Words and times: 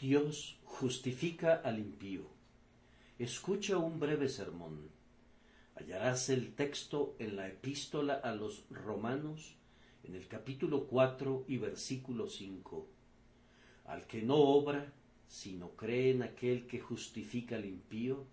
Dios 0.00 0.56
justifica 0.64 1.56
al 1.56 1.78
impío. 1.78 2.22
Escucha 3.18 3.76
un 3.76 4.00
breve 4.00 4.30
sermón. 4.30 4.88
Hallarás 5.74 6.30
el 6.30 6.54
texto 6.54 7.16
en 7.18 7.36
la 7.36 7.48
epístola 7.48 8.14
a 8.14 8.34
los 8.34 8.64
romanos 8.70 9.56
en 10.02 10.14
el 10.14 10.26
capítulo 10.26 10.86
4 10.86 11.44
y 11.48 11.58
versículo 11.58 12.30
5. 12.30 12.88
Al 13.88 14.06
que 14.06 14.22
no 14.22 14.36
obra, 14.36 14.90
sino 15.28 15.72
cree 15.72 16.12
en 16.12 16.22
aquel 16.22 16.66
que 16.66 16.80
justifica 16.80 17.56
al 17.56 17.66
impío, 17.66 18.24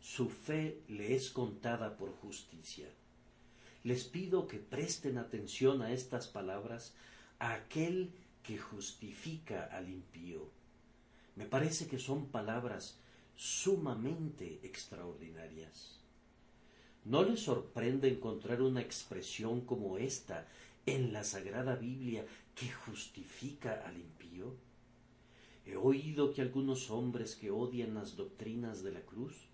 su 0.00 0.30
fe 0.30 0.80
le 0.88 1.14
es 1.14 1.28
contada 1.28 1.98
por 1.98 2.12
justicia. 2.12 2.88
Les 3.84 4.04
pido 4.04 4.48
que 4.48 4.56
presten 4.56 5.18
atención 5.18 5.82
a 5.82 5.92
estas 5.92 6.28
palabras 6.28 6.94
a 7.38 7.52
aquel 7.52 8.10
que 8.42 8.56
justifica 8.56 9.64
al 9.64 9.90
impío. 9.90 10.59
Me 11.40 11.46
parece 11.46 11.86
que 11.86 11.98
son 11.98 12.26
palabras 12.26 12.98
sumamente 13.34 14.60
extraordinarias. 14.62 15.98
¿No 17.06 17.22
les 17.22 17.40
sorprende 17.40 18.10
encontrar 18.10 18.60
una 18.60 18.82
expresión 18.82 19.62
como 19.62 19.96
esta 19.96 20.46
en 20.84 21.14
la 21.14 21.24
Sagrada 21.24 21.76
Biblia 21.76 22.26
que 22.54 22.70
justifica 22.70 23.82
al 23.86 23.96
impío? 23.96 24.54
He 25.64 25.76
oído 25.76 26.34
que 26.34 26.42
algunos 26.42 26.90
hombres 26.90 27.36
que 27.36 27.50
odian 27.50 27.94
las 27.94 28.16
doctrinas 28.16 28.82
de 28.82 28.92
la 28.92 29.00
cruz 29.00 29.48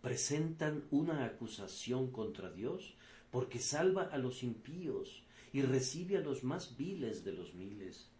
presentan 0.00 0.84
una 0.92 1.24
acusación 1.24 2.12
contra 2.12 2.52
Dios 2.52 2.94
porque 3.32 3.58
salva 3.58 4.04
a 4.04 4.18
los 4.18 4.44
impíos 4.44 5.24
y 5.52 5.62
recibe 5.62 6.18
a 6.18 6.20
los 6.20 6.44
más 6.44 6.76
viles 6.76 7.24
de 7.24 7.32
los 7.32 7.52
miles. 7.54 8.12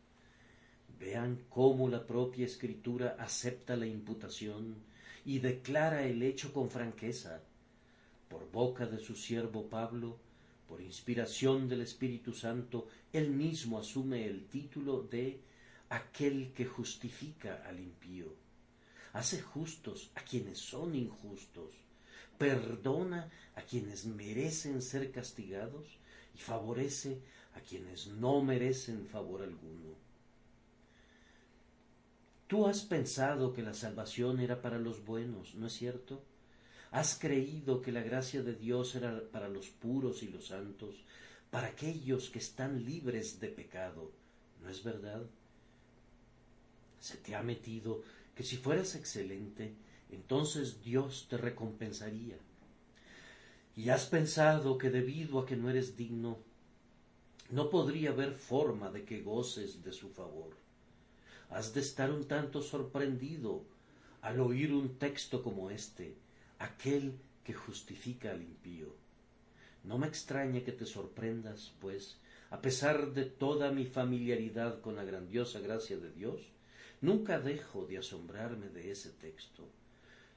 Vean 0.99 1.45
cómo 1.51 1.89
la 1.89 2.07
propia 2.07 2.47
escritura 2.47 3.17
acepta 3.19 3.77
la 3.77 3.87
imputación 3.87 4.77
y 5.25 5.41
declara 5.41 6.07
el 6.07 6.23
hecho 6.23 6.53
con 6.53 6.71
franqueza. 6.71 7.43
Por 8.29 8.51
boca 8.51 8.87
de 8.87 8.99
su 8.99 9.15
siervo 9.15 9.69
Pablo, 9.69 10.19
por 10.69 10.81
inspiración 10.81 11.69
del 11.69 11.83
Espíritu 11.83 12.33
Santo, 12.33 12.89
él 13.13 13.31
mismo 13.31 13.79
asume 13.79 14.27
el 14.27 14.47
título 14.47 15.03
de 15.03 15.41
aquel 15.91 16.53
que 16.53 16.65
justifica 16.65 17.63
al 17.67 17.79
impío. 17.79 18.35
Hace 19.13 19.41
justos 19.41 20.11
a 20.15 20.23
quienes 20.23 20.59
son 20.59 20.95
injustos, 20.95 21.73
perdona 22.37 23.31
a 23.55 23.63
quienes 23.63 24.07
merecen 24.07 24.83
ser 24.83 25.11
castigados 25.11 25.87
y 26.35 26.39
favorece 26.39 27.21
a 27.55 27.61
quienes 27.61 28.09
no 28.09 28.43
merecen 28.43 29.07
favor 29.07 29.43
alguno. 29.43 30.06
Tú 32.47 32.69
has 32.69 32.83
pensado 32.83 33.53
que 33.53 33.63
la 33.63 33.75
salvación 33.75 34.39
era 34.39 34.63
para 34.63 34.79
los 34.79 35.05
buenos, 35.05 35.57
¿no 35.57 35.67
es 35.67 35.73
cierto? 35.73 36.23
Has 36.93 37.19
creído 37.19 37.83
que 37.83 37.91
la 37.91 38.03
gracia 38.03 38.41
de 38.45 38.55
Dios 38.55 38.95
era 38.95 39.21
para 39.33 39.49
los 39.49 39.67
puros 39.67 40.23
y 40.23 40.29
los 40.29 40.47
santos, 40.47 40.95
para 41.51 41.69
aquellos 41.69 42.31
que 42.31 42.39
están 42.39 42.85
libres 42.85 43.41
de 43.41 43.49
pecado, 43.49 44.13
¿no 44.63 44.71
es 44.71 44.85
verdad? 44.85 45.27
Se 47.01 47.17
te 47.17 47.35
ha 47.35 47.43
metido 47.43 48.03
que 48.37 48.45
si 48.45 48.57
fueras 48.57 48.95
excelente, 48.95 49.75
entonces 50.11 50.81
Dios 50.85 51.27
te 51.29 51.39
recompensaría. 51.39 52.39
Y 53.75 53.89
has 53.89 54.07
pensado 54.07 54.79
que 54.79 54.91
debido 54.91 55.41
a 55.41 55.47
que 55.47 55.57
no 55.57 55.69
eres 55.69 55.97
digno, 55.97 56.39
no 57.51 57.71
podría 57.71 58.11
haber 58.11 58.35
forma 58.35 58.93
de 58.93 59.05
que 59.05 59.23
goces 59.23 59.83
de 59.83 59.93
su 59.93 60.11
favor 60.11 60.66
has 61.51 61.73
de 61.75 61.81
estar 61.81 62.11
un 62.11 62.25
tanto 62.27 62.63
sorprendido 62.63 63.65
al 64.23 64.41
oír 64.41 64.73
un 64.73 64.99
texto 64.99 65.43
como 65.43 65.71
este, 65.71 66.17
aquel 66.59 67.19
que 67.45 67.55
justifica 67.55 68.33
al 68.33 68.43
impío. 68.43 68.95
No 69.85 69.99
me 69.99 70.09
extraña 70.09 70.65
que 70.65 70.73
te 70.73 70.85
sorprendas, 70.85 71.73
pues, 71.81 72.19
a 72.51 72.61
pesar 72.61 73.13
de 73.13 73.25
toda 73.25 73.71
mi 73.71 73.87
familiaridad 73.87 74.81
con 74.81 74.97
la 74.97 75.05
grandiosa 75.05 75.61
gracia 75.61 75.97
de 75.97 76.11
Dios, 76.11 76.41
nunca 77.01 77.39
dejo 77.39 77.87
de 77.87 77.99
asombrarme 77.99 78.69
de 78.69 78.91
ese 78.91 79.11
texto. 79.11 79.69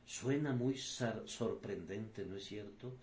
Suena 0.05 0.53
muy 0.53 0.75
sorprendente, 0.78 2.25
¿no 2.25 2.35
es 2.35 2.45
cierto?, 2.45 2.94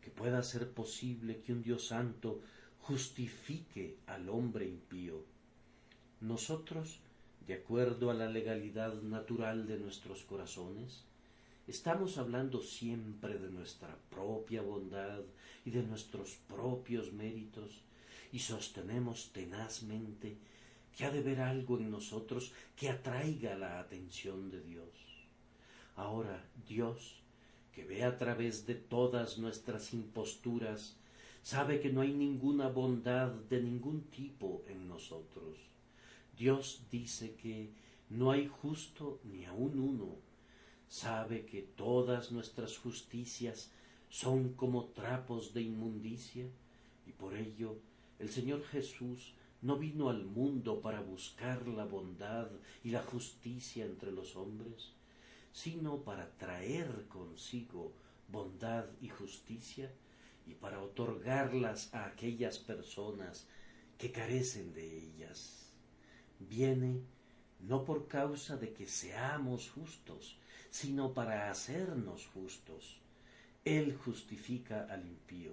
que 0.00 0.10
pueda 0.10 0.42
ser 0.44 0.70
posible 0.70 1.40
que 1.40 1.52
un 1.52 1.62
Dios 1.62 1.88
santo 1.88 2.40
justifique 2.82 3.98
al 4.06 4.28
hombre 4.28 4.68
impío. 4.68 5.24
Nosotros 6.20 7.00
de 7.46 7.54
acuerdo 7.54 8.10
a 8.10 8.14
la 8.14 8.28
legalidad 8.28 8.94
natural 9.02 9.68
de 9.68 9.78
nuestros 9.78 10.24
corazones, 10.24 11.04
estamos 11.68 12.18
hablando 12.18 12.60
siempre 12.60 13.38
de 13.38 13.50
nuestra 13.50 13.96
propia 14.10 14.62
bondad 14.62 15.20
y 15.64 15.70
de 15.70 15.84
nuestros 15.84 16.38
propios 16.48 17.12
méritos 17.12 17.82
y 18.32 18.40
sostenemos 18.40 19.30
tenazmente 19.32 20.36
que 20.96 21.04
ha 21.04 21.10
de 21.10 21.20
haber 21.20 21.40
algo 21.40 21.78
en 21.78 21.90
nosotros 21.90 22.52
que 22.74 22.90
atraiga 22.90 23.56
la 23.56 23.78
atención 23.78 24.50
de 24.50 24.62
Dios. 24.62 24.88
Ahora 25.94 26.44
Dios, 26.66 27.22
que 27.72 27.84
ve 27.84 28.02
a 28.02 28.16
través 28.16 28.66
de 28.66 28.74
todas 28.74 29.38
nuestras 29.38 29.94
imposturas, 29.94 30.96
sabe 31.44 31.78
que 31.78 31.92
no 31.92 32.00
hay 32.00 32.12
ninguna 32.12 32.68
bondad 32.68 33.28
de 33.28 33.62
ningún 33.62 34.02
tipo 34.10 34.64
en 34.66 34.88
nosotros 34.88 35.75
Dios 36.36 36.82
dice 36.90 37.34
que 37.34 37.70
no 38.10 38.30
hay 38.30 38.46
justo 38.46 39.20
ni 39.24 39.46
aun 39.46 39.78
uno. 39.80 40.16
Sabe 40.86 41.46
que 41.46 41.62
todas 41.62 42.30
nuestras 42.30 42.76
justicias 42.76 43.70
son 44.10 44.52
como 44.52 44.84
trapos 44.84 45.54
de 45.54 45.62
inmundicia 45.62 46.46
y 47.06 47.12
por 47.12 47.34
ello 47.34 47.78
el 48.18 48.28
Señor 48.28 48.62
Jesús 48.64 49.32
no 49.62 49.78
vino 49.78 50.10
al 50.10 50.26
mundo 50.26 50.82
para 50.82 51.00
buscar 51.00 51.66
la 51.66 51.86
bondad 51.86 52.48
y 52.84 52.90
la 52.90 53.02
justicia 53.02 53.86
entre 53.86 54.12
los 54.12 54.36
hombres, 54.36 54.92
sino 55.52 56.02
para 56.02 56.30
traer 56.36 57.06
consigo 57.08 57.92
bondad 58.28 58.84
y 59.00 59.08
justicia 59.08 59.90
y 60.46 60.52
para 60.52 60.82
otorgarlas 60.82 61.92
a 61.94 62.04
aquellas 62.04 62.58
personas 62.58 63.46
que 63.96 64.12
carecen 64.12 64.74
de 64.74 64.98
ellas 64.98 65.65
viene 66.40 67.02
no 67.60 67.84
por 67.84 68.06
causa 68.06 68.56
de 68.56 68.72
que 68.72 68.86
seamos 68.86 69.70
justos, 69.70 70.38
sino 70.70 71.14
para 71.14 71.50
hacernos 71.50 72.26
justos. 72.26 73.00
Él 73.64 73.96
justifica 73.96 74.86
al 74.90 75.06
impío. 75.06 75.52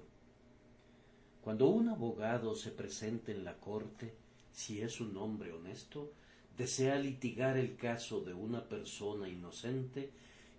Cuando 1.41 1.67
un 1.67 1.89
abogado 1.89 2.55
se 2.55 2.71
presenta 2.71 3.31
en 3.31 3.43
la 3.43 3.59
corte, 3.59 4.13
si 4.51 4.81
es 4.81 5.01
un 5.01 5.17
hombre 5.17 5.51
honesto, 5.51 6.13
desea 6.57 6.97
litigar 6.97 7.57
el 7.57 7.75
caso 7.75 8.21
de 8.21 8.33
una 8.33 8.67
persona 8.69 9.27
inocente 9.27 10.11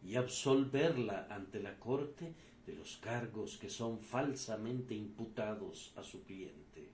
y 0.05 0.17
absolverla 0.17 1.29
ante 1.31 1.61
la 1.61 1.79
corte 1.79 2.35
de 2.67 2.75
los 2.75 2.97
cargos 2.97 3.56
que 3.56 3.71
son 3.71 4.01
falsamente 4.01 4.95
imputados 4.95 5.93
a 5.97 6.03
su 6.03 6.25
cliente. 6.25 6.94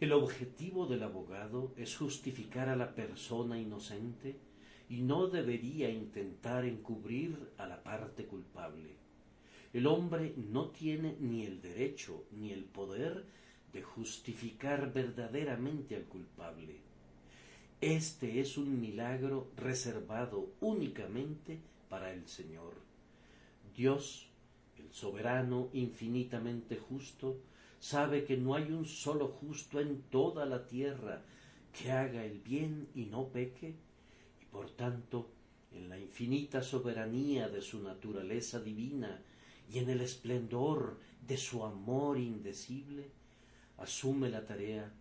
El 0.00 0.12
objetivo 0.12 0.86
del 0.86 1.02
abogado 1.02 1.72
es 1.76 1.96
justificar 1.96 2.68
a 2.68 2.76
la 2.76 2.94
persona 2.94 3.60
inocente 3.60 4.36
y 4.88 5.02
no 5.02 5.26
debería 5.26 5.90
intentar 5.90 6.64
encubrir 6.64 7.50
a 7.58 7.66
la 7.66 7.82
parte 7.82 8.24
culpable. 8.24 8.94
El 9.72 9.88
hombre 9.88 10.34
no 10.36 10.68
tiene 10.68 11.16
ni 11.18 11.44
el 11.44 11.60
derecho 11.60 12.24
ni 12.30 12.52
el 12.52 12.64
poder 12.64 13.24
de 13.72 13.82
justificar 13.82 14.92
verdaderamente 14.92 15.96
al 15.96 16.04
culpable. 16.04 16.76
Este 17.80 18.40
es 18.40 18.56
un 18.56 18.80
milagro 18.80 19.50
reservado 19.56 20.52
únicamente 20.60 21.58
para 21.88 22.12
el 22.12 22.28
Señor. 22.28 22.74
Dios, 23.76 24.28
el 24.78 24.92
soberano 24.92 25.70
infinitamente 25.72 26.76
justo, 26.76 27.40
sabe 27.80 28.24
que 28.24 28.36
no 28.36 28.54
hay 28.54 28.70
un 28.72 28.84
solo 28.84 29.28
justo 29.28 29.80
en 29.80 30.02
toda 30.02 30.46
la 30.46 30.66
tierra 30.66 31.22
que 31.72 31.92
haga 31.92 32.24
el 32.24 32.40
bien 32.40 32.88
y 32.94 33.06
no 33.06 33.28
peque, 33.28 33.74
y 34.40 34.44
por 34.46 34.70
tanto, 34.70 35.30
en 35.72 35.88
la 35.88 35.98
infinita 35.98 36.62
soberanía 36.62 37.48
de 37.48 37.62
su 37.62 37.82
naturaleza 37.82 38.60
divina 38.60 39.22
y 39.70 39.78
en 39.78 39.90
el 39.90 40.00
esplendor 40.00 40.98
de 41.26 41.36
su 41.36 41.64
amor 41.64 42.18
indecible, 42.18 43.10
asume 43.76 44.28
la 44.30 44.44
tarea 44.44 44.92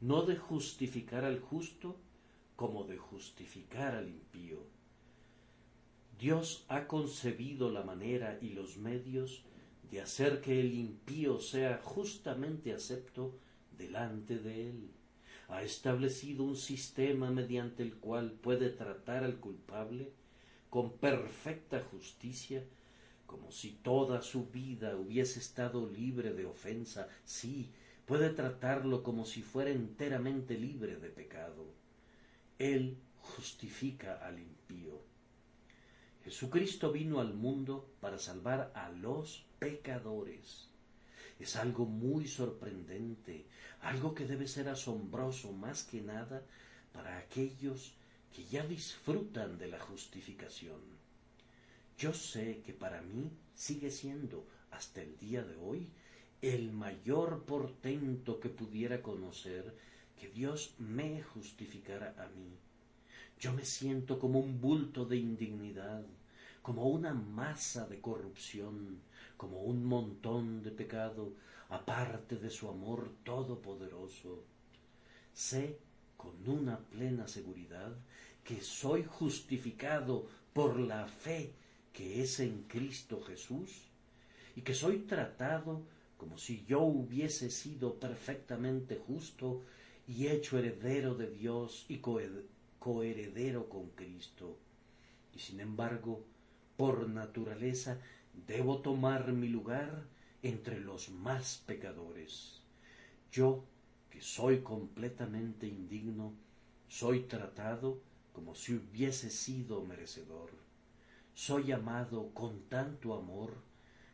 no 0.00 0.22
de 0.22 0.36
justificar 0.36 1.24
al 1.24 1.40
justo, 1.40 1.96
como 2.56 2.84
de 2.84 2.96
justificar 2.96 3.94
al 3.94 4.08
impío. 4.08 4.58
Dios 6.18 6.64
ha 6.68 6.86
concebido 6.86 7.70
la 7.70 7.82
manera 7.82 8.38
y 8.40 8.50
los 8.50 8.76
medios 8.76 9.42
de 9.90 10.00
hacer 10.00 10.40
que 10.40 10.60
el 10.60 10.74
impío 10.74 11.40
sea 11.40 11.80
justamente 11.82 12.72
acepto 12.72 13.38
delante 13.76 14.38
de 14.38 14.68
él. 14.68 14.90
ha 15.48 15.62
establecido 15.64 16.44
un 16.44 16.56
sistema 16.56 17.30
mediante 17.30 17.82
el 17.82 17.96
cual 17.96 18.30
puede 18.32 18.70
tratar 18.70 19.24
al 19.24 19.40
culpable 19.40 20.12
con 20.68 20.92
perfecta 20.92 21.82
justicia, 21.90 22.64
como 23.26 23.50
si 23.50 23.72
toda 23.72 24.22
su 24.22 24.46
vida 24.46 24.96
hubiese 24.96 25.40
estado 25.40 25.88
libre 25.88 26.32
de 26.32 26.46
ofensa, 26.46 27.08
sí, 27.24 27.72
puede 28.06 28.30
tratarlo 28.30 29.02
como 29.02 29.24
si 29.24 29.42
fuera 29.42 29.70
enteramente 29.70 30.56
libre 30.56 30.96
de 30.96 31.10
pecado. 31.10 31.66
Él 32.58 32.96
justifica 33.18 34.24
al 34.24 34.38
impío. 34.38 35.09
Jesucristo 36.24 36.92
vino 36.92 37.20
al 37.20 37.34
mundo 37.34 37.88
para 38.00 38.18
salvar 38.18 38.72
a 38.74 38.90
los 38.90 39.46
pecadores. 39.58 40.68
Es 41.38 41.56
algo 41.56 41.86
muy 41.86 42.28
sorprendente, 42.28 43.46
algo 43.80 44.14
que 44.14 44.26
debe 44.26 44.46
ser 44.46 44.68
asombroso 44.68 45.52
más 45.52 45.84
que 45.84 46.02
nada 46.02 46.42
para 46.92 47.18
aquellos 47.18 47.94
que 48.34 48.44
ya 48.44 48.66
disfrutan 48.66 49.58
de 49.58 49.68
la 49.68 49.80
justificación. 49.80 50.80
Yo 51.96 52.12
sé 52.12 52.62
que 52.64 52.72
para 52.72 53.00
mí 53.02 53.30
sigue 53.54 53.90
siendo, 53.90 54.46
hasta 54.70 55.02
el 55.02 55.16
día 55.18 55.42
de 55.42 55.56
hoy, 55.56 55.88
el 56.42 56.72
mayor 56.72 57.44
portento 57.44 58.40
que 58.40 58.48
pudiera 58.48 59.02
conocer 59.02 59.74
que 60.18 60.28
Dios 60.28 60.74
me 60.78 61.22
justificara 61.22 62.14
a 62.18 62.28
mí. 62.28 62.58
Yo 63.40 63.54
me 63.54 63.64
siento 63.64 64.18
como 64.18 64.38
un 64.38 64.60
bulto 64.60 65.06
de 65.06 65.16
indignidad, 65.16 66.04
como 66.60 66.90
una 66.90 67.14
masa 67.14 67.86
de 67.86 67.98
corrupción, 67.98 69.00
como 69.38 69.62
un 69.62 69.82
montón 69.82 70.62
de 70.62 70.70
pecado, 70.70 71.32
aparte 71.70 72.36
de 72.36 72.50
su 72.50 72.68
amor 72.68 73.10
todopoderoso. 73.24 74.44
Sé 75.32 75.78
con 76.18 76.46
una 76.46 76.80
plena 76.80 77.26
seguridad 77.28 77.96
que 78.44 78.60
soy 78.60 79.04
justificado 79.04 80.26
por 80.52 80.78
la 80.78 81.06
fe 81.06 81.54
que 81.94 82.22
es 82.22 82.40
en 82.40 82.64
Cristo 82.64 83.22
Jesús 83.22 83.70
y 84.54 84.60
que 84.60 84.74
soy 84.74 84.98
tratado 84.98 85.80
como 86.18 86.36
si 86.36 86.66
yo 86.66 86.82
hubiese 86.82 87.50
sido 87.50 87.94
perfectamente 87.94 88.96
justo 88.96 89.62
y 90.06 90.26
hecho 90.26 90.58
heredero 90.58 91.14
de 91.14 91.30
Dios 91.30 91.86
y 91.88 92.00
coheredero 92.00 92.59
con 92.80 93.90
Cristo. 93.90 94.58
Y 95.34 95.38
sin 95.38 95.60
embargo, 95.60 96.24
por 96.76 97.08
naturaleza, 97.08 97.98
debo 98.46 98.78
tomar 98.78 99.32
mi 99.32 99.48
lugar 99.48 100.06
entre 100.42 100.80
los 100.80 101.10
más 101.10 101.62
pecadores. 101.66 102.62
Yo, 103.30 103.64
que 104.10 104.20
soy 104.20 104.60
completamente 104.60 105.66
indigno, 105.66 106.32
soy 106.88 107.20
tratado 107.20 108.00
como 108.32 108.54
si 108.54 108.74
hubiese 108.74 109.30
sido 109.30 109.84
merecedor. 109.84 110.50
Soy 111.34 111.72
amado 111.72 112.32
con 112.34 112.62
tanto 112.68 113.14
amor 113.14 113.54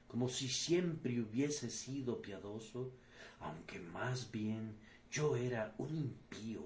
como 0.08 0.28
si 0.28 0.48
siempre 0.48 1.20
hubiese 1.20 1.70
sido 1.70 2.22
piadoso, 2.22 2.92
aunque 3.40 3.80
más 3.80 4.30
bien 4.30 4.76
yo 5.10 5.36
era 5.36 5.74
un 5.78 5.94
impío. 5.94 6.62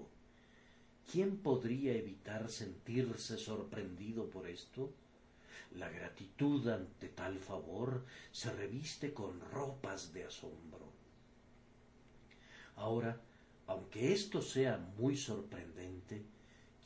¿Quién 1.11 1.39
podría 1.39 1.93
evitar 1.95 2.49
sentirse 2.49 3.37
sorprendido 3.37 4.31
por 4.31 4.47
esto? 4.47 4.93
La 5.75 5.89
gratitud 5.89 6.69
ante 6.69 7.09
tal 7.09 7.41
favor 7.41 8.05
se 8.31 8.53
reviste 8.53 9.13
con 9.13 9.41
ropas 9.51 10.13
de 10.13 10.23
asombro. 10.23 10.93
Ahora, 12.77 13.21
aunque 13.67 14.13
esto 14.13 14.41
sea 14.41 14.79
muy 14.99 15.17
sorprendente, 15.17 16.23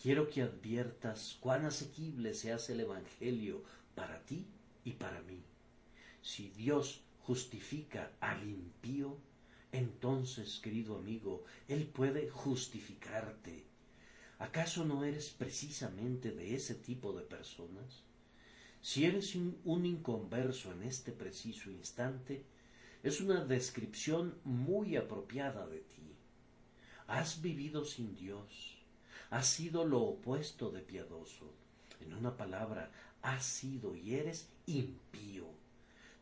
quiero 0.02 0.30
que 0.30 0.40
adviertas 0.40 1.36
cuán 1.40 1.66
asequible 1.66 2.32
se 2.32 2.50
hace 2.50 2.72
el 2.72 2.80
Evangelio 2.80 3.62
para 3.94 4.20
ti 4.20 4.46
y 4.86 4.92
para 4.92 5.20
mí. 5.20 5.42
Si 6.22 6.48
Dios 6.48 7.02
justifica 7.20 8.10
al 8.20 8.42
impío, 8.48 9.18
entonces, 9.70 10.60
querido 10.60 10.96
amigo, 10.96 11.44
Él 11.68 11.86
puede 11.86 12.30
justificarte. 12.30 13.73
¿Acaso 14.38 14.84
no 14.84 15.04
eres 15.04 15.30
precisamente 15.30 16.32
de 16.32 16.54
ese 16.54 16.74
tipo 16.74 17.12
de 17.12 17.22
personas? 17.22 18.02
Si 18.80 19.04
eres 19.06 19.34
un, 19.34 19.86
inconverso 19.86 20.72
en 20.72 20.82
este 20.82 21.12
preciso 21.12 21.70
instante, 21.70 22.44
es 23.02 23.20
una 23.20 23.44
descripción 23.44 24.38
muy 24.44 24.96
apropiada 24.96 25.66
de 25.66 25.78
ti. 25.78 26.16
Has 27.06 27.40
vivido 27.40 27.84
sin 27.84 28.14
Dios, 28.14 28.76
has 29.30 29.46
sido 29.46 29.84
lo 29.84 30.02
opuesto 30.02 30.70
de 30.70 30.80
piadoso. 30.80 31.52
En 32.00 32.12
una 32.12 32.36
palabra, 32.36 32.90
has 33.22 33.44
sido 33.44 33.94
y 33.94 34.14
eres 34.14 34.50
impío. 34.66 35.46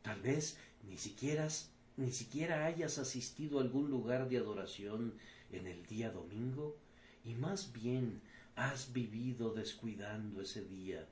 Tal 0.03 0.21
vez 0.21 0.59
ni 0.85 0.99
siquiera, 0.99 1.49
ni 1.97 2.13
siquiera 2.13 2.67
hayas 2.67 2.99
asistido 2.99 3.59
a 3.59 3.63
algún 3.63 3.91
lugar 3.91 4.29
de 4.29 4.37
adoración 4.37 5.15
en 5.51 5.67
el 5.67 5.85
día 5.87 6.11
domingo, 6.11 6.77
y 7.25 7.35
más 7.35 7.73
bien 7.73 8.21
has 8.57 8.93
vivido 8.93 9.55
descuidando 9.55 10.43
ese 10.43 10.65
día 10.65 11.07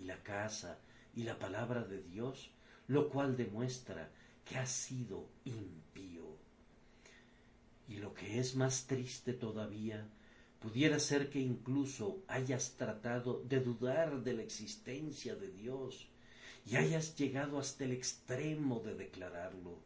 y 0.00 0.04
la 0.04 0.22
casa 0.22 0.78
y 1.14 1.22
la 1.24 1.38
palabra 1.38 1.84
de 1.84 2.02
Dios, 2.02 2.50
lo 2.88 3.08
cual 3.08 3.36
demuestra 3.36 4.10
que 4.44 4.58
has 4.58 4.70
sido 4.70 5.28
impío. 5.44 6.36
Y 7.88 7.96
lo 7.96 8.14
que 8.14 8.38
es 8.38 8.54
más 8.54 8.86
triste 8.86 9.32
todavía, 9.32 10.06
pudiera 10.60 10.98
ser 10.98 11.30
que 11.30 11.40
incluso 11.40 12.22
hayas 12.28 12.74
tratado 12.76 13.42
de 13.44 13.60
dudar 13.60 14.22
de 14.22 14.34
la 14.34 14.42
existencia 14.42 15.34
de 15.36 15.50
Dios 15.52 16.08
y 16.66 16.76
hayas 16.76 17.16
llegado 17.16 17.58
hasta 17.58 17.84
el 17.84 17.92
extremo 17.92 18.80
de 18.80 18.94
declararlo. 18.94 19.85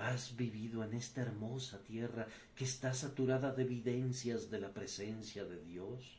Has 0.00 0.34
vivido 0.34 0.82
en 0.82 0.94
esta 0.94 1.20
hermosa 1.20 1.84
tierra 1.84 2.26
que 2.56 2.64
está 2.64 2.94
saturada 2.94 3.52
de 3.52 3.64
evidencias 3.64 4.50
de 4.50 4.58
la 4.58 4.72
presencia 4.72 5.44
de 5.44 5.62
Dios 5.62 6.18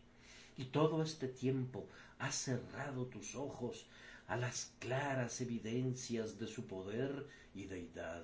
y 0.56 0.66
todo 0.66 1.02
este 1.02 1.28
tiempo 1.28 1.88
has 2.20 2.36
cerrado 2.36 3.08
tus 3.08 3.34
ojos 3.34 3.88
a 4.28 4.38
las 4.38 4.76
claras 4.78 5.42
evidencias 5.42 6.38
de 6.38 6.46
su 6.46 6.68
poder 6.68 7.28
y 7.56 7.66
deidad. 7.66 8.24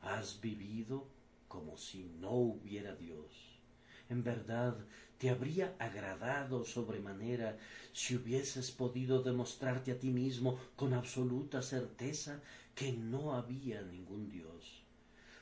Has 0.00 0.40
vivido 0.40 1.06
como 1.46 1.78
si 1.78 2.02
no 2.20 2.32
hubiera 2.32 2.96
Dios. 2.96 3.60
En 4.08 4.24
verdad, 4.24 4.76
te 5.18 5.30
habría 5.30 5.76
agradado 5.78 6.64
sobremanera 6.64 7.56
si 7.92 8.16
hubieses 8.16 8.72
podido 8.72 9.22
demostrarte 9.22 9.92
a 9.92 9.98
ti 9.98 10.10
mismo 10.10 10.58
con 10.74 10.92
absoluta 10.92 11.62
certeza 11.62 12.40
que 12.76 12.92
no 12.92 13.34
había 13.34 13.80
ningún 13.80 14.28
Dios. 14.28 14.84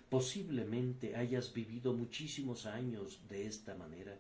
Posiblemente 0.09 1.17
hayas 1.17 1.53
vivido 1.53 1.93
muchísimos 1.93 2.64
años 2.64 3.21
de 3.29 3.47
esta 3.49 3.75
manera, 3.75 4.17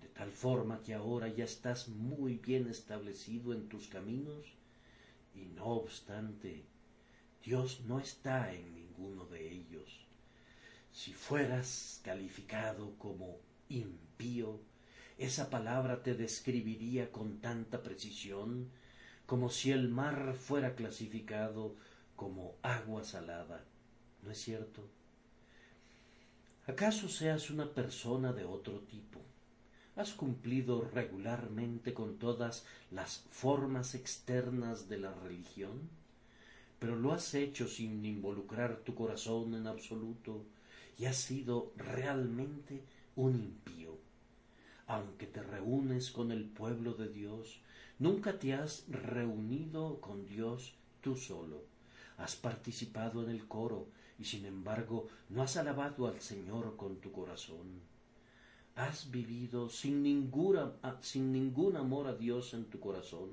de 0.00 0.08
tal 0.08 0.32
forma 0.32 0.82
que 0.82 0.94
ahora 0.94 1.28
ya 1.28 1.44
estás 1.44 1.88
muy 1.88 2.38
bien 2.38 2.66
establecido 2.68 3.52
en 3.52 3.68
tus 3.68 3.88
caminos, 3.88 4.46
y 5.34 5.44
no 5.54 5.66
obstante, 5.66 6.64
Dios 7.44 7.82
no 7.86 8.00
está 8.00 8.54
en 8.54 8.74
ninguno 8.74 9.26
de 9.26 9.52
ellos. 9.52 10.06
Si 10.92 11.12
fueras 11.12 12.00
calificado 12.02 12.96
como 12.96 13.38
impío, 13.68 14.62
esa 15.18 15.50
palabra 15.50 16.02
te 16.02 16.14
describiría 16.14 17.12
con 17.12 17.38
tanta 17.42 17.82
precisión 17.82 18.70
como 19.26 19.50
si 19.50 19.72
el 19.72 19.88
mar 19.88 20.34
fuera 20.34 20.74
clasificado 20.74 21.76
como 22.16 22.56
agua 22.62 23.04
salada. 23.04 23.64
¿No 24.22 24.30
es 24.30 24.38
cierto? 24.38 24.88
¿Acaso 26.66 27.08
seas 27.08 27.50
una 27.50 27.72
persona 27.72 28.32
de 28.32 28.44
otro 28.44 28.80
tipo? 28.80 29.20
has 29.96 30.12
cumplido 30.12 30.82
regularmente 30.92 31.94
con 31.94 32.18
todas 32.18 32.66
las 32.90 33.24
formas 33.30 33.94
externas 33.94 34.88
de 34.88 34.98
la 34.98 35.12
religión, 35.14 35.88
pero 36.78 36.96
lo 36.96 37.12
has 37.12 37.34
hecho 37.34 37.66
sin 37.66 38.04
involucrar 38.04 38.76
tu 38.84 38.94
corazón 38.94 39.54
en 39.54 39.66
absoluto 39.66 40.44
y 40.98 41.06
has 41.06 41.16
sido 41.16 41.72
realmente 41.76 42.82
un 43.16 43.36
impío. 43.36 43.96
Aunque 44.86 45.26
te 45.26 45.42
reúnes 45.42 46.10
con 46.10 46.30
el 46.30 46.44
pueblo 46.44 46.92
de 46.92 47.08
Dios, 47.08 47.60
nunca 47.98 48.38
te 48.38 48.52
has 48.52 48.84
reunido 48.88 50.00
con 50.02 50.26
Dios 50.26 50.74
tú 51.00 51.16
solo. 51.16 51.64
Has 52.18 52.36
participado 52.36 53.22
en 53.22 53.30
el 53.30 53.46
coro 53.46 53.88
y 54.18 54.24
sin 54.24 54.46
embargo 54.46 55.08
no 55.28 55.42
has 55.42 55.56
alabado 55.56 56.06
al 56.06 56.20
Señor 56.20 56.76
con 56.76 56.96
tu 57.00 57.12
corazón 57.12 57.80
has 58.76 59.10
vivido 59.10 59.70
sin, 59.70 60.02
ninguna, 60.02 60.74
sin 61.00 61.32
ningún 61.32 61.76
amor 61.76 62.06
a 62.06 62.14
Dios 62.14 62.52
en 62.52 62.66
tu 62.66 62.78
corazón 62.78 63.30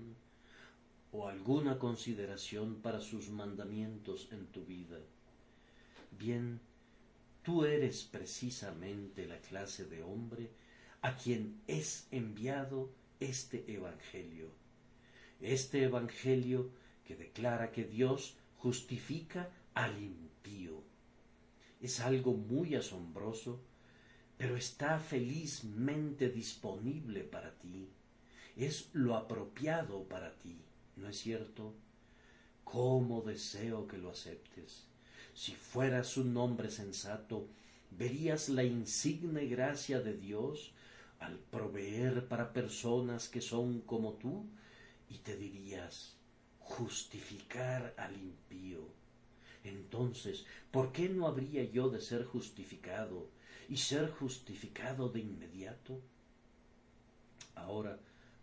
o 1.12 1.28
alguna 1.28 1.78
consideración 1.78 2.82
para 2.82 3.02
sus 3.02 3.30
mandamientos 3.30 4.30
en 4.32 4.48
tu 4.48 4.66
vida. 4.66 4.98
Bien, 6.18 6.62
tú 7.44 7.66
eres 7.66 8.04
precisamente 8.06 9.28
la 9.28 9.38
clase 9.40 9.86
de 9.86 10.02
hombre 10.02 10.50
a 11.02 11.18
quien 11.18 11.62
es 11.68 12.08
enviado 12.12 12.90
este 13.20 13.66
Evangelio. 13.72 14.48
Este 15.42 15.84
Evangelio 15.84 16.70
que 17.06 17.18
declara 17.18 17.74
que 17.74 17.84
Dios 17.84 18.38
justifica 18.63 19.50
al 19.74 20.01
impío. 20.01 20.82
Es 21.82 22.00
algo 22.00 22.34
muy 22.34 22.75
asombroso, 22.75 23.60
pero 24.38 24.55
está 24.55 25.00
felizmente 25.00 26.29
disponible 26.29 27.25
para 27.25 27.51
ti. 27.60 27.89
Es 28.55 28.89
lo 28.93 29.17
apropiado 29.17 30.08
para 30.08 30.34
ti, 30.39 30.55
¿no 30.96 31.10
es 31.10 31.17
cierto? 31.20 31.74
¿Cómo 32.63 33.22
deseo 33.22 33.86
que 33.86 33.98
lo 33.98 34.12
aceptes? 34.12 34.88
Si 35.34 35.51
fueras 35.51 36.15
un 36.15 36.38
hombre 36.38 36.72
sensato, 36.72 37.50
verías 37.91 38.48
la 38.48 38.63
insigne 38.63 39.46
gracia 39.48 40.00
de 40.00 40.15
Dios 40.15 40.72
al 41.20 41.38
proveer 41.38 42.29
para 42.29 42.53
personas 42.53 43.27
que 43.27 43.41
son 43.41 43.82
como 43.82 44.13
tú 44.13 44.46
y 45.10 45.17
te 45.17 45.36
dirías, 45.36 46.15
justificar 46.63 47.93
al 47.98 48.15
impío. 48.15 48.82
Entonces, 49.63 50.46
¿por 50.72 50.91
qué 50.91 51.10
no 51.10 51.27
habría 51.27 51.63
yo 51.63 51.89
de 51.89 52.01
ser 52.01 52.25
justificado 52.25 53.29
y 53.70 53.77
ser 53.77 54.10
justificado 54.12 55.10
de 55.10 55.22
inmediato? 55.22 56.01
Ahora, 57.55 58.00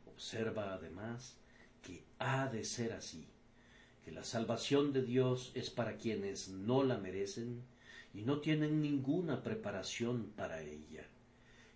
observa 0.06 0.72
además 0.72 1.36
que 1.82 2.04
ha 2.18 2.46
de 2.46 2.64
ser 2.64 2.92
así, 2.92 3.26
que 4.04 4.12
la 4.12 4.24
salvación 4.24 4.92
de 4.92 5.02
Dios 5.02 5.52
es 5.54 5.70
para 5.70 5.96
quienes 5.96 6.48
no 6.48 6.84
la 6.84 6.96
merecen 6.96 7.62
y 8.14 8.22
no 8.22 8.40
tienen 8.40 8.80
ninguna 8.80 9.42
preparación 9.42 10.32
para 10.36 10.62
ella. 10.62 11.06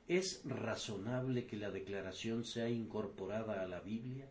¿Es 0.08 0.42
razonable 0.44 1.46
que 1.46 1.56
la 1.56 1.70
declaración 1.70 2.44
sea 2.44 2.68
incorporada 2.68 3.62
a 3.62 3.66
la 3.66 3.80
Biblia? 3.80 4.28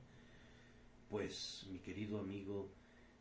Pues, 1.14 1.68
mi 1.70 1.78
querido 1.78 2.18
amigo, 2.18 2.72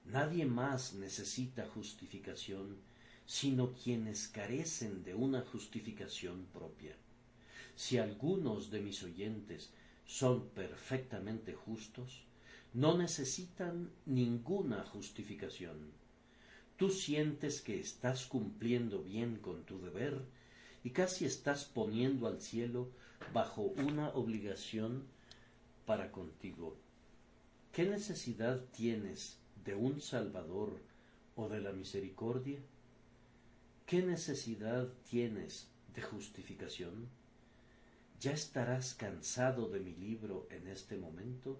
nadie 0.06 0.46
más 0.46 0.94
necesita 0.94 1.66
justificación 1.66 2.78
sino 3.26 3.74
quienes 3.74 4.28
carecen 4.28 5.04
de 5.04 5.14
una 5.14 5.42
justificación 5.42 6.46
propia. 6.54 6.96
Si 7.76 7.98
algunos 7.98 8.70
de 8.70 8.80
mis 8.80 9.02
oyentes 9.02 9.74
son 10.06 10.48
perfectamente 10.54 11.52
justos, 11.52 12.24
no 12.72 12.96
necesitan 12.96 13.90
ninguna 14.06 14.86
justificación. 14.86 15.92
Tú 16.78 16.88
sientes 16.88 17.60
que 17.60 17.78
estás 17.78 18.24
cumpliendo 18.24 19.02
bien 19.02 19.36
con 19.36 19.64
tu 19.64 19.78
deber 19.82 20.22
y 20.82 20.92
casi 20.92 21.26
estás 21.26 21.66
poniendo 21.66 22.26
al 22.26 22.40
cielo 22.40 22.88
bajo 23.34 23.60
una 23.60 24.08
obligación 24.14 25.04
para 25.84 26.10
contigo. 26.10 26.78
¿Qué 27.72 27.86
necesidad 27.86 28.60
tienes 28.76 29.38
de 29.64 29.74
un 29.74 30.02
Salvador 30.02 30.78
o 31.36 31.48
de 31.48 31.58
la 31.58 31.72
misericordia? 31.72 32.58
¿Qué 33.86 34.02
necesidad 34.02 34.92
tienes 35.08 35.68
de 35.94 36.02
justificación? 36.02 37.08
¿Ya 38.20 38.32
estarás 38.32 38.92
cansado 38.92 39.70
de 39.70 39.80
mi 39.80 39.94
libro 39.94 40.46
en 40.50 40.68
este 40.68 40.98
momento? 40.98 41.58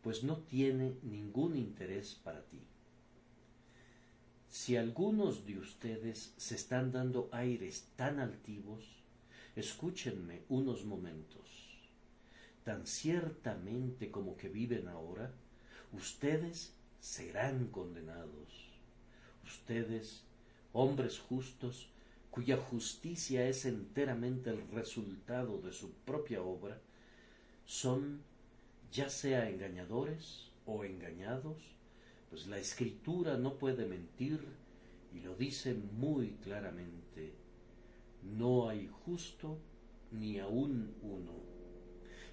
Pues 0.00 0.22
no 0.22 0.38
tiene 0.38 0.94
ningún 1.02 1.56
interés 1.56 2.14
para 2.22 2.44
ti. 2.44 2.60
Si 4.48 4.76
algunos 4.76 5.44
de 5.44 5.58
ustedes 5.58 6.34
se 6.36 6.54
están 6.54 6.92
dando 6.92 7.28
aires 7.32 7.88
tan 7.96 8.20
altivos, 8.20 8.84
escúchenme 9.56 10.42
unos 10.48 10.84
momentos 10.84 11.41
tan 12.64 12.86
ciertamente 12.86 14.10
como 14.10 14.36
que 14.36 14.48
viven 14.48 14.88
ahora, 14.88 15.32
ustedes 15.92 16.74
serán 17.00 17.66
condenados. 17.68 18.70
Ustedes, 19.44 20.22
hombres 20.72 21.18
justos, 21.18 21.88
cuya 22.30 22.56
justicia 22.56 23.46
es 23.46 23.66
enteramente 23.66 24.50
el 24.50 24.66
resultado 24.70 25.60
de 25.60 25.72
su 25.72 25.92
propia 25.92 26.42
obra, 26.42 26.80
son 27.66 28.22
ya 28.92 29.10
sea 29.10 29.48
engañadores 29.48 30.50
o 30.64 30.84
engañados, 30.84 31.58
pues 32.30 32.46
la 32.46 32.58
escritura 32.58 33.36
no 33.36 33.58
puede 33.58 33.86
mentir 33.86 34.40
y 35.12 35.20
lo 35.20 35.34
dice 35.34 35.74
muy 35.74 36.32
claramente. 36.42 37.34
No 38.22 38.68
hay 38.68 38.88
justo 39.04 39.58
ni 40.12 40.38
aun 40.38 40.94
uno 41.02 41.51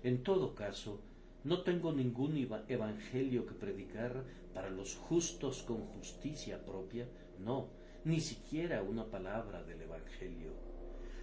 en 0.03 0.23
todo 0.23 0.55
caso, 0.55 1.01
no 1.43 1.61
tengo 1.63 1.91
ningún 1.91 2.37
evangelio 2.67 3.45
que 3.45 3.53
predicar 3.53 4.23
para 4.53 4.69
los 4.69 4.95
justos 4.95 5.63
con 5.63 5.85
justicia 5.85 6.65
propia, 6.65 7.07
no, 7.39 7.67
ni 8.03 8.19
siquiera 8.19 8.81
una 8.83 9.05
palabra 9.05 9.63
del 9.63 9.81
evangelio. 9.81 10.51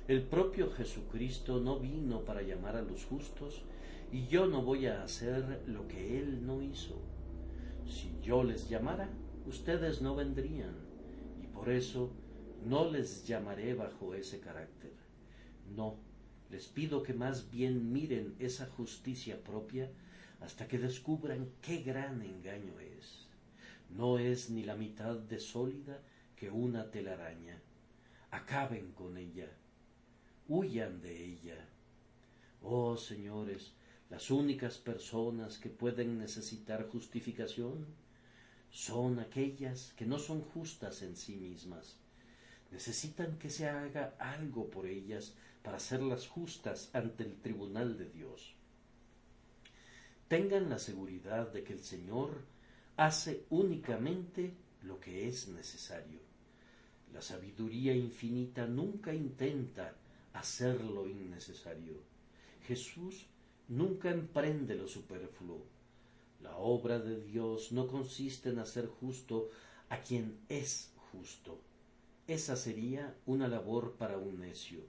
El 0.08 0.22
propio 0.22 0.70
Jesucristo 0.70 1.60
no 1.60 1.78
vino 1.78 2.24
para 2.24 2.42
llamar 2.42 2.76
a 2.76 2.82
los 2.82 3.04
justos, 3.04 3.62
y 4.12 4.26
yo 4.26 4.46
no 4.46 4.62
voy 4.62 4.86
a 4.86 5.02
hacer 5.02 5.62
lo 5.66 5.88
que 5.88 6.18
Él 6.18 6.46
no 6.46 6.62
hizo. 6.62 6.94
Si 7.86 8.16
yo 8.22 8.44
les 8.44 8.68
llamara, 8.68 9.08
ustedes 9.46 10.00
no 10.00 10.14
vendrían, 10.14 10.76
y 11.42 11.46
por 11.46 11.70
eso 11.70 12.10
no 12.64 12.90
les 12.90 13.26
llamaré 13.26 13.74
bajo 13.74 14.14
ese 14.14 14.40
carácter. 14.40 14.92
No, 15.74 15.96
les 16.50 16.66
pido 16.66 17.02
que 17.02 17.14
más 17.14 17.50
bien 17.50 17.92
miren 17.92 18.34
esa 18.38 18.66
justicia 18.66 19.42
propia 19.42 19.90
hasta 20.40 20.68
que 20.68 20.78
descubran 20.78 21.48
qué 21.62 21.82
gran 21.82 22.22
engaño 22.22 22.78
es. 22.78 23.26
No 23.90 24.18
es 24.18 24.50
ni 24.50 24.64
la 24.64 24.76
mitad 24.76 25.16
de 25.16 25.40
sólida 25.40 26.00
que 26.36 26.50
una 26.50 26.90
telaraña. 26.90 27.60
Acaben 28.30 28.92
con 28.92 29.16
ella. 29.16 29.48
Huyan 30.48 31.00
de 31.00 31.24
ella. 31.24 31.68
Oh, 32.62 32.96
señores, 32.96 33.72
las 34.10 34.30
únicas 34.30 34.78
personas 34.78 35.58
que 35.58 35.70
pueden 35.70 36.18
necesitar 36.18 36.88
justificación 36.88 37.86
son 38.70 39.18
aquellas 39.18 39.92
que 39.96 40.06
no 40.06 40.18
son 40.18 40.42
justas 40.42 41.02
en 41.02 41.16
sí 41.16 41.36
mismas. 41.36 41.96
Necesitan 42.70 43.38
que 43.38 43.50
se 43.50 43.68
haga 43.68 44.14
algo 44.18 44.68
por 44.68 44.86
ellas 44.86 45.34
para 45.62 45.76
hacerlas 45.78 46.28
justas 46.28 46.90
ante 46.92 47.24
el 47.24 47.40
tribunal 47.40 47.96
de 47.96 48.08
Dios. 48.10 48.54
Tengan 50.28 50.68
la 50.68 50.78
seguridad 50.78 51.52
de 51.52 51.62
que 51.62 51.72
el 51.72 51.82
Señor 51.84 52.42
hace 52.96 53.44
únicamente 53.50 54.54
lo 54.82 54.98
que 54.98 55.28
es 55.28 55.48
necesario. 55.48 56.20
La 57.12 57.22
sabiduría 57.22 57.94
infinita 57.94 58.66
nunca 58.66 59.14
intenta 59.14 59.94
hacer 60.32 60.82
lo 60.82 61.06
innecesario. 61.06 61.94
Jesús 62.66 63.26
nunca 63.68 64.10
emprende 64.10 64.74
lo 64.74 64.88
superfluo. 64.88 65.62
La 66.42 66.56
obra 66.56 66.98
de 66.98 67.22
Dios 67.22 67.72
no 67.72 67.86
consiste 67.86 68.50
en 68.50 68.58
hacer 68.58 68.86
justo 68.86 69.48
a 69.88 70.00
quien 70.00 70.38
es 70.48 70.92
justo. 71.12 71.58
Esa 72.26 72.56
sería 72.56 73.16
una 73.24 73.46
labor 73.46 73.94
para 73.96 74.18
un 74.18 74.40
necio. 74.40 74.80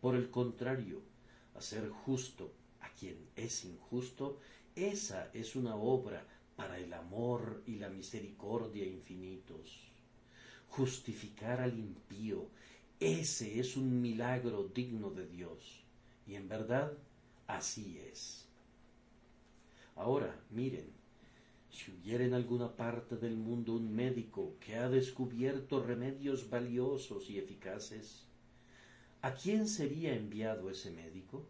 Por 0.00 0.14
el 0.14 0.30
contrario, 0.30 1.02
hacer 1.54 1.90
justo 1.90 2.54
a 2.80 2.88
quien 2.88 3.28
es 3.36 3.66
injusto, 3.66 4.38
esa 4.74 5.30
es 5.34 5.56
una 5.56 5.76
obra 5.76 6.26
para 6.56 6.78
el 6.78 6.94
amor 6.94 7.62
y 7.66 7.76
la 7.76 7.90
misericordia 7.90 8.86
infinitos. 8.86 9.78
Justificar 10.68 11.60
al 11.60 11.78
impío, 11.78 12.48
ese 12.98 13.60
es 13.60 13.76
un 13.76 14.00
milagro 14.00 14.64
digno 14.64 15.10
de 15.10 15.26
Dios. 15.26 15.84
Y 16.26 16.34
en 16.34 16.48
verdad, 16.48 16.92
así 17.46 17.98
es. 18.10 18.46
Ahora, 19.96 20.34
miren, 20.50 20.99
si 21.70 21.92
hubiera 21.92 22.24
en 22.24 22.34
alguna 22.34 22.76
parte 22.76 23.16
del 23.16 23.36
mundo 23.36 23.74
un 23.74 23.94
médico 23.94 24.56
que 24.60 24.76
ha 24.76 24.88
descubierto 24.88 25.82
remedios 25.82 26.50
valiosos 26.50 27.30
y 27.30 27.38
eficaces, 27.38 28.26
¿A 29.22 29.34
quién 29.34 29.68
sería 29.68 30.14
enviado 30.14 30.70
ese 30.70 30.90
médico? 30.90 31.44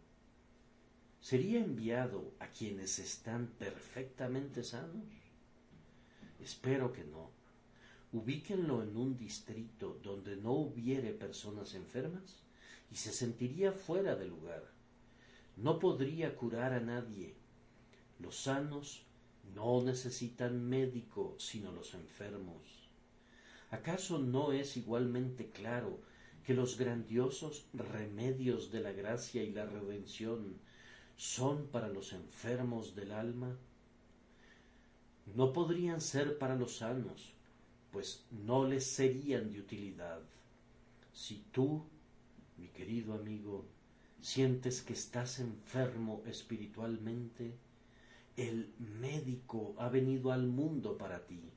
¿Sería 1.20 1.60
enviado 1.60 2.32
a 2.40 2.48
quienes 2.48 2.98
están 2.98 3.46
perfectamente 3.60 4.64
sanos? 4.64 5.04
Espero 6.40 6.92
que 6.92 7.04
no. 7.04 7.30
Ubíquenlo 8.12 8.82
en 8.82 8.96
un 8.96 9.16
distrito 9.16 10.00
donde 10.02 10.34
no 10.34 10.52
hubiere 10.52 11.12
personas 11.12 11.74
enfermas 11.74 12.42
y 12.90 12.96
se 12.96 13.12
sentiría 13.12 13.70
fuera 13.70 14.16
de 14.16 14.26
lugar. 14.26 14.64
No 15.56 15.78
podría 15.78 16.34
curar 16.34 16.72
a 16.72 16.80
nadie. 16.80 17.36
Los 18.18 18.34
sanos 18.34 19.06
no 19.54 19.82
necesitan 19.82 20.68
médico 20.68 21.34
sino 21.38 21.72
los 21.72 21.94
enfermos. 21.94 22.88
¿Acaso 23.70 24.18
no 24.18 24.52
es 24.52 24.76
igualmente 24.76 25.50
claro 25.50 26.00
que 26.44 26.54
los 26.54 26.76
grandiosos 26.76 27.66
remedios 27.72 28.72
de 28.72 28.80
la 28.80 28.92
gracia 28.92 29.42
y 29.42 29.52
la 29.52 29.66
redención 29.66 30.56
son 31.16 31.66
para 31.68 31.88
los 31.88 32.12
enfermos 32.12 32.94
del 32.94 33.12
alma? 33.12 33.56
No 35.34 35.52
podrían 35.52 36.00
ser 36.00 36.38
para 36.38 36.56
los 36.56 36.78
sanos, 36.78 37.34
pues 37.92 38.24
no 38.30 38.66
les 38.66 38.84
serían 38.86 39.50
de 39.52 39.60
utilidad. 39.60 40.20
Si 41.12 41.44
tú, 41.52 41.84
mi 42.56 42.68
querido 42.68 43.14
amigo, 43.14 43.64
sientes 44.20 44.82
que 44.82 44.94
estás 44.94 45.38
enfermo 45.38 46.22
espiritualmente, 46.26 47.54
el 48.36 48.72
médico 48.78 49.74
ha 49.78 49.88
venido 49.88 50.32
al 50.32 50.46
mundo 50.46 50.96
para 50.96 51.26
ti. 51.26 51.50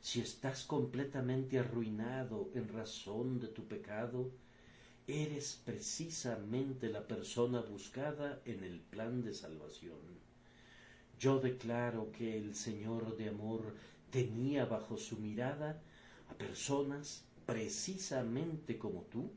Si 0.00 0.20
estás 0.20 0.64
completamente 0.64 1.58
arruinado 1.58 2.50
en 2.54 2.68
razón 2.68 3.40
de 3.40 3.48
tu 3.48 3.66
pecado, 3.66 4.30
eres 5.06 5.60
precisamente 5.64 6.88
la 6.88 7.06
persona 7.06 7.60
buscada 7.60 8.40
en 8.44 8.64
el 8.64 8.80
plan 8.80 9.22
de 9.22 9.34
salvación. 9.34 9.98
Yo 11.18 11.40
declaro 11.40 12.10
que 12.12 12.36
el 12.36 12.54
Señor 12.54 13.16
de 13.16 13.28
amor 13.28 13.74
tenía 14.10 14.64
bajo 14.66 14.96
su 14.96 15.18
mirada 15.18 15.80
a 16.28 16.34
personas 16.34 17.24
precisamente 17.46 18.78
como 18.78 19.02
tú 19.02 19.30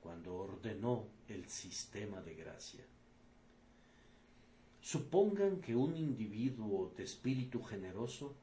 cuando 0.00 0.34
ordenó 0.34 1.06
el 1.28 1.48
sistema 1.48 2.20
de 2.22 2.34
gracia. 2.34 2.84
Supongan 4.90 5.60
que 5.60 5.76
un 5.76 5.98
individuo 5.98 6.94
de 6.96 7.04
espíritu 7.04 7.62
generoso 7.62 8.34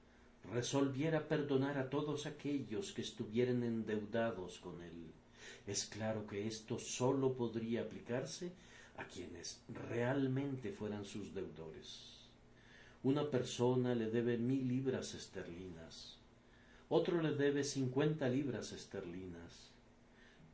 resolviera 0.53 1.27
perdonar 1.27 1.75
a 1.79 1.89
todos 1.89 2.27
aquellos 2.27 2.91
que 2.93 3.01
estuvieran 3.01 3.63
endeudados 3.63 4.59
con 4.59 4.83
él. 4.83 5.11
Es 5.65 5.85
claro 5.85 6.27
que 6.27 6.45
esto 6.45 6.77
sólo 6.77 7.33
podría 7.33 7.81
aplicarse 7.81 8.51
a 8.95 9.05
quienes 9.05 9.59
realmente 9.89 10.71
fueran 10.71 11.03
sus 11.03 11.33
deudores. 11.33 12.27
Una 13.01 13.31
persona 13.31 13.95
le 13.95 14.11
debe 14.11 14.37
mil 14.37 14.67
libras 14.67 15.15
esterlinas, 15.15 16.19
otro 16.89 17.23
le 17.23 17.31
debe 17.31 17.63
cincuenta 17.63 18.29
libras 18.29 18.71
esterlinas. 18.71 19.71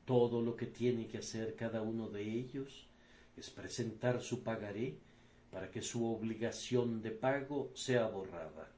Todo 0.06 0.42
lo 0.42 0.56
que 0.56 0.68
tiene 0.68 1.08
que 1.08 1.18
hacer 1.18 1.58
cada 1.58 1.82
uno 1.82 2.08
de 2.08 2.24
ellos 2.24 2.88
es 3.36 3.50
presentar 3.50 4.22
su 4.22 4.42
pagaré 4.42 5.11
para 5.52 5.70
que 5.70 5.82
su 5.82 6.06
obligación 6.06 7.02
de 7.02 7.12
pago 7.12 7.72
sea 7.76 8.08
borrada. 8.08 8.72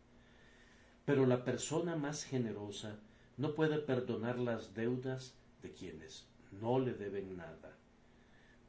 Pero 1.06 1.26
la 1.26 1.44
persona 1.44 1.96
más 1.96 2.24
generosa 2.24 3.00
no 3.38 3.54
puede 3.54 3.80
perdonar 3.80 4.40
las 4.40 4.74
deudas 4.74 5.36
de 5.62 5.72
quienes 5.72 6.26
no 6.62 6.80
le 6.80 6.94
deben 6.94 7.38
nada. 7.38 7.78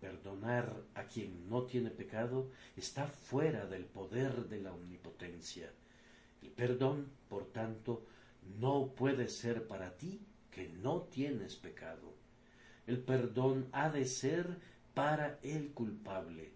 Perdonar 0.00 0.74
a 0.94 1.04
quien 1.04 1.48
no 1.48 1.64
tiene 1.64 1.90
pecado 1.90 2.50
está 2.76 3.06
fuera 3.06 3.66
del 3.66 3.84
poder 3.84 4.48
de 4.48 4.60
la 4.60 4.72
omnipotencia. 4.72 5.70
El 6.42 6.50
perdón, 6.50 7.10
por 7.28 7.46
tanto, 7.46 8.04
no 8.58 8.88
puede 8.94 9.28
ser 9.28 9.66
para 9.66 9.96
ti 9.96 10.20
que 10.50 10.68
no 10.68 11.02
tienes 11.02 11.56
pecado. 11.56 12.12
El 12.86 12.98
perdón 12.98 13.68
ha 13.72 13.88
de 13.88 14.04
ser 14.04 14.58
para 14.92 15.38
el 15.42 15.72
culpable. 15.72 16.52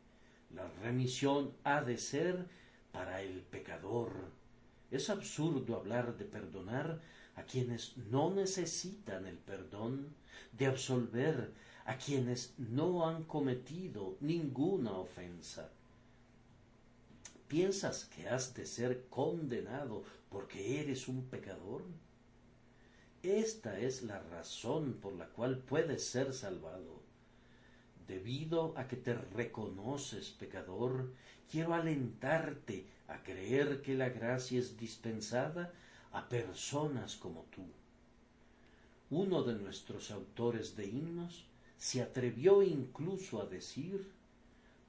La 0.54 0.66
remisión 0.82 1.52
ha 1.64 1.82
de 1.82 1.98
ser 1.98 2.46
para 2.92 3.22
el 3.22 3.42
pecador. 3.42 4.30
Es 4.90 5.10
absurdo 5.10 5.76
hablar 5.76 6.16
de 6.16 6.24
perdonar 6.24 7.00
a 7.36 7.42
quienes 7.42 7.96
no 7.96 8.30
necesitan 8.30 9.26
el 9.26 9.36
perdón, 9.38 10.14
de 10.52 10.66
absolver 10.66 11.52
a 11.84 11.96
quienes 11.96 12.54
no 12.58 13.08
han 13.08 13.24
cometido 13.24 14.16
ninguna 14.20 14.92
ofensa. 14.92 15.70
¿Piensas 17.46 18.04
que 18.04 18.28
has 18.28 18.54
de 18.54 18.66
ser 18.66 19.06
condenado 19.08 20.04
porque 20.28 20.80
eres 20.80 21.08
un 21.08 21.24
pecador? 21.26 21.82
Esta 23.22 23.78
es 23.78 24.02
la 24.02 24.20
razón 24.20 24.94
por 25.00 25.14
la 25.14 25.28
cual 25.28 25.58
puedes 25.58 26.04
ser 26.04 26.32
salvado. 26.32 26.97
Debido 28.08 28.72
a 28.78 28.88
que 28.88 28.96
te 28.96 29.14
reconoces 29.14 30.30
pecador, 30.30 31.12
quiero 31.50 31.74
alentarte 31.74 32.86
a 33.06 33.22
creer 33.22 33.82
que 33.82 33.94
la 33.94 34.08
gracia 34.08 34.58
es 34.58 34.78
dispensada 34.78 35.74
a 36.12 36.26
personas 36.26 37.16
como 37.16 37.42
tú. 37.54 37.66
Uno 39.10 39.42
de 39.42 39.54
nuestros 39.54 40.10
autores 40.10 40.74
de 40.74 40.86
himnos 40.86 41.44
se 41.76 42.00
atrevió 42.00 42.62
incluso 42.62 43.42
a 43.42 43.46
decir 43.46 44.10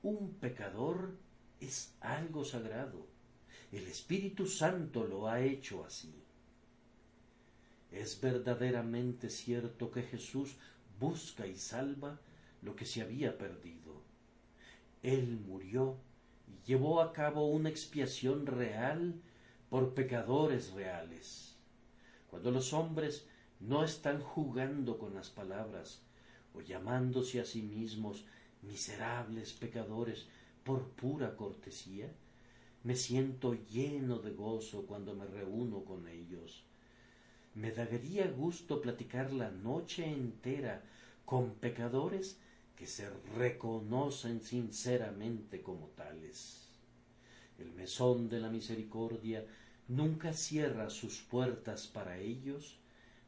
un 0.01 0.34
pecador 0.36 1.12
es 1.60 1.93
algo 1.99 2.45
sagrado. 2.45 3.05
El 3.73 3.86
Espíritu 3.88 4.47
Santo 4.47 5.05
lo 5.05 5.27
ha 5.27 5.41
hecho 5.41 5.84
así. 5.84 6.13
Es 7.91 8.21
verdaderamente 8.21 9.29
cierto 9.29 9.91
que 9.91 10.03
Jesús 10.03 10.55
busca 10.99 11.45
y 11.45 11.58
salva 11.58 12.17
lo 12.62 12.76
que 12.76 12.86
se 12.86 13.02
había 13.02 13.38
perdido. 13.38 14.02
Él 15.04 15.39
murió 15.48 15.98
y 16.48 16.65
llevó 16.67 17.02
a 17.02 17.13
cabo 17.13 17.48
una 17.48 17.69
expiación 17.69 18.45
real 18.45 19.15
por 19.69 19.93
pecadores 19.93 20.72
reales. 20.74 21.56
Cuando 22.30 22.52
los 22.52 22.74
hombres 22.74 23.28
no 23.60 23.84
están 23.84 24.22
jugando 24.22 24.98
con 24.98 25.13
las 25.13 25.30
palabras 25.30 26.02
o 26.54 26.62
llamándose 26.62 27.39
a 27.39 27.45
sí 27.45 27.62
mismos 27.62 28.26
miserables 28.62 29.54
pecadores 29.54 30.28
por 30.63 30.89
pura 30.89 31.36
cortesía, 31.36 32.12
me 32.84 32.95
siento 32.95 33.54
lleno 33.54 34.19
de 34.19 34.32
gozo 34.32 34.86
cuando 34.86 35.13
me 35.13 35.26
reúno 35.26 35.84
con 35.84 36.08
ellos. 36.08 36.63
Me 37.56 37.72
daría 37.72 38.28
gusto 38.28 38.82
platicar 38.82 39.34
la 39.34 39.52
noche 39.52 40.06
entera 40.06 40.84
con 41.26 41.56
pecadores 41.56 42.39
que 42.80 42.88
se 42.88 43.10
reconocen 43.36 44.42
sinceramente 44.42 45.62
como 45.62 45.88
tales. 45.88 46.70
El 47.58 47.74
mesón 47.74 48.30
de 48.30 48.39
la 48.39 48.50
misericordia 48.50 49.46
nunca 49.89 50.32
cierra 50.32 50.89
sus 50.89 51.20
puertas 51.20 51.88
para 51.88 52.18
ellos, 52.20 52.80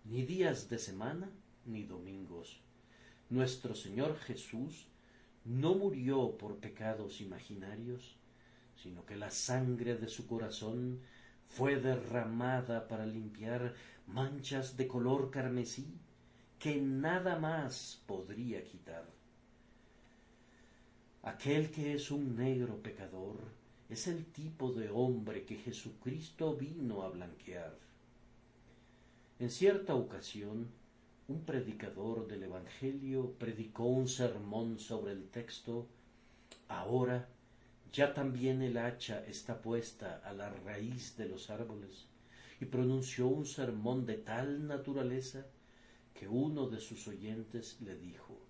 ni 0.06 0.24
días 0.26 0.70
de 0.70 0.80
semana 0.80 1.30
ni 1.66 1.84
domingos. 1.84 2.62
Nuestro 3.30 3.76
Señor 3.76 4.18
Jesús 4.20 4.88
no 5.44 5.76
murió 5.76 6.38
por 6.38 6.60
pecados 6.60 7.20
imaginarios, 7.20 8.16
sino 8.82 9.06
que 9.06 9.18
la 9.18 9.32
sangre 9.32 9.98
de 9.98 10.08
su 10.08 10.28
corazón 10.28 11.02
fue 11.50 11.76
derramada 11.76 12.88
para 12.88 13.06
limpiar 13.06 13.74
manchas 14.08 14.78
de 14.78 14.88
color 14.88 15.30
carmesí 15.30 16.00
que 16.58 16.80
nada 16.80 17.38
más 17.38 18.02
podría 18.06 18.64
quitar. 18.64 19.21
Aquel 21.24 21.70
que 21.70 21.94
es 21.94 22.10
un 22.10 22.36
negro 22.36 22.82
pecador 22.82 23.38
es 23.90 24.08
el 24.08 24.26
tipo 24.26 24.72
de 24.74 24.90
hombre 24.90 25.46
que 25.46 25.56
Jesucristo 25.56 26.56
vino 26.56 27.04
a 27.04 27.10
blanquear. 27.10 27.78
En 29.38 29.52
cierta 29.52 29.94
ocasión, 29.94 30.72
un 31.28 31.46
predicador 31.46 32.28
del 32.28 32.44
Evangelio 32.44 33.36
predicó 33.38 33.86
un 33.86 34.08
sermón 34.08 34.80
sobre 34.80 35.12
el 35.12 35.30
texto 35.30 35.88
Ahora 36.68 37.28
ya 37.94 38.14
también 38.16 38.64
el 38.64 38.78
hacha 38.78 39.24
está 39.28 39.62
puesta 39.62 40.22
a 40.24 40.34
la 40.34 40.50
raíz 40.50 41.18
de 41.18 41.28
los 41.28 41.52
árboles, 41.52 42.08
y 42.60 42.66
pronunció 42.66 43.28
un 43.28 43.46
sermón 43.46 44.08
de 44.08 44.16
tal 44.16 44.66
naturaleza 44.66 45.46
que 46.16 46.28
uno 46.28 46.68
de 46.68 46.80
sus 46.80 47.08
oyentes 47.08 47.80
le 47.82 47.96
dijo 47.96 48.41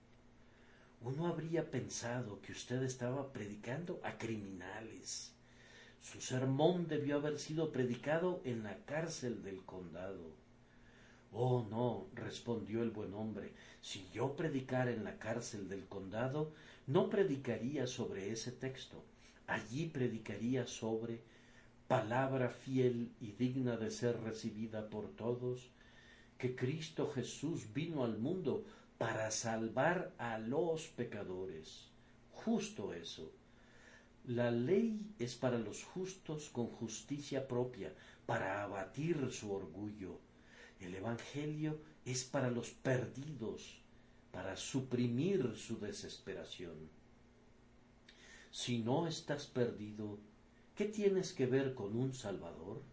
uno 1.04 1.28
habría 1.28 1.72
pensado 1.72 2.40
que 2.42 2.52
usted 2.52 2.84
estaba 2.84 3.34
predicando 3.34 4.00
a 4.04 4.18
criminales. 4.18 5.34
Su 6.00 6.22
sermón 6.22 6.88
debió 6.88 7.18
haber 7.18 7.40
sido 7.40 7.72
predicado 7.72 8.42
en 8.44 8.64
la 8.64 8.78
cárcel 8.86 9.44
del 9.44 9.64
condado. 9.66 10.32
Oh, 11.32 11.66
no, 11.70 12.08
respondió 12.14 12.84
el 12.84 12.92
buen 12.92 13.14
hombre, 13.14 13.52
si 13.82 14.08
yo 14.14 14.36
predicara 14.36 14.92
en 14.92 15.04
la 15.04 15.18
cárcel 15.18 15.70
del 15.70 15.86
condado, 15.86 16.52
no 16.88 17.10
predicaría 17.10 17.88
sobre 17.88 18.32
ese 18.32 18.52
texto. 18.52 19.04
Allí 19.48 19.88
predicaría 19.88 20.68
sobre 20.68 21.22
palabra 21.88 22.50
fiel 22.50 23.12
y 23.20 23.32
digna 23.32 23.76
de 23.78 23.92
ser 23.92 24.22
recibida 24.22 24.90
por 24.90 25.10
todos, 25.10 25.70
que 26.38 26.56
Cristo 26.56 27.12
Jesús 27.12 27.74
vino 27.74 28.04
al 28.04 28.18
mundo 28.18 28.66
para 29.02 29.32
salvar 29.32 30.14
a 30.20 30.38
los 30.38 30.88
pecadores. 30.90 31.88
Justo 32.34 32.94
eso. 32.94 33.32
La 34.26 34.52
ley 34.52 35.16
es 35.18 35.34
para 35.34 35.58
los 35.58 35.84
justos 35.84 36.50
con 36.52 36.68
justicia 36.68 37.48
propia, 37.48 37.96
para 38.28 38.62
abatir 38.62 39.32
su 39.32 39.52
orgullo. 39.52 40.20
El 40.80 40.94
Evangelio 40.94 41.80
es 42.06 42.24
para 42.24 42.52
los 42.52 42.70
perdidos, 42.70 43.82
para 44.32 44.56
suprimir 44.56 45.56
su 45.58 45.80
desesperación. 45.80 46.88
Si 48.52 48.78
no 48.84 49.08
estás 49.08 49.48
perdido, 49.48 50.20
¿qué 50.76 50.86
tienes 50.86 51.34
que 51.34 51.48
ver 51.48 51.74
con 51.74 51.98
un 51.98 52.14
Salvador? 52.14 52.84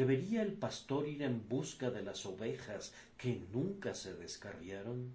¿Debería 0.00 0.40
el 0.40 0.54
pastor 0.54 1.06
ir 1.06 1.20
en 1.20 1.46
busca 1.46 1.90
de 1.90 2.00
las 2.00 2.24
ovejas 2.24 2.94
que 3.18 3.38
nunca 3.52 3.92
se 3.92 4.14
descarriaron? 4.14 5.12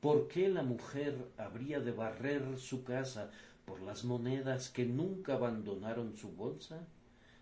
¿Por 0.00 0.28
qué 0.28 0.48
la 0.48 0.62
mujer 0.62 1.16
habría 1.36 1.80
de 1.80 1.90
barrer 1.90 2.56
su 2.56 2.84
casa 2.84 3.32
por 3.64 3.82
las 3.82 4.04
monedas 4.04 4.68
que 4.68 4.86
nunca 4.86 5.34
abandonaron 5.34 6.16
su 6.16 6.30
bolsa? 6.30 6.86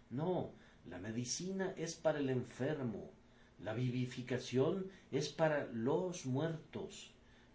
No, 0.08 0.52
la 0.88 0.98
medicina 0.98 1.74
es 1.76 1.96
para 1.96 2.18
el 2.18 2.30
enfermo, 2.30 3.10
la 3.58 3.74
vivificación 3.74 4.86
es 5.12 5.28
para 5.28 5.66
los 5.66 6.24
muertos, 6.24 7.10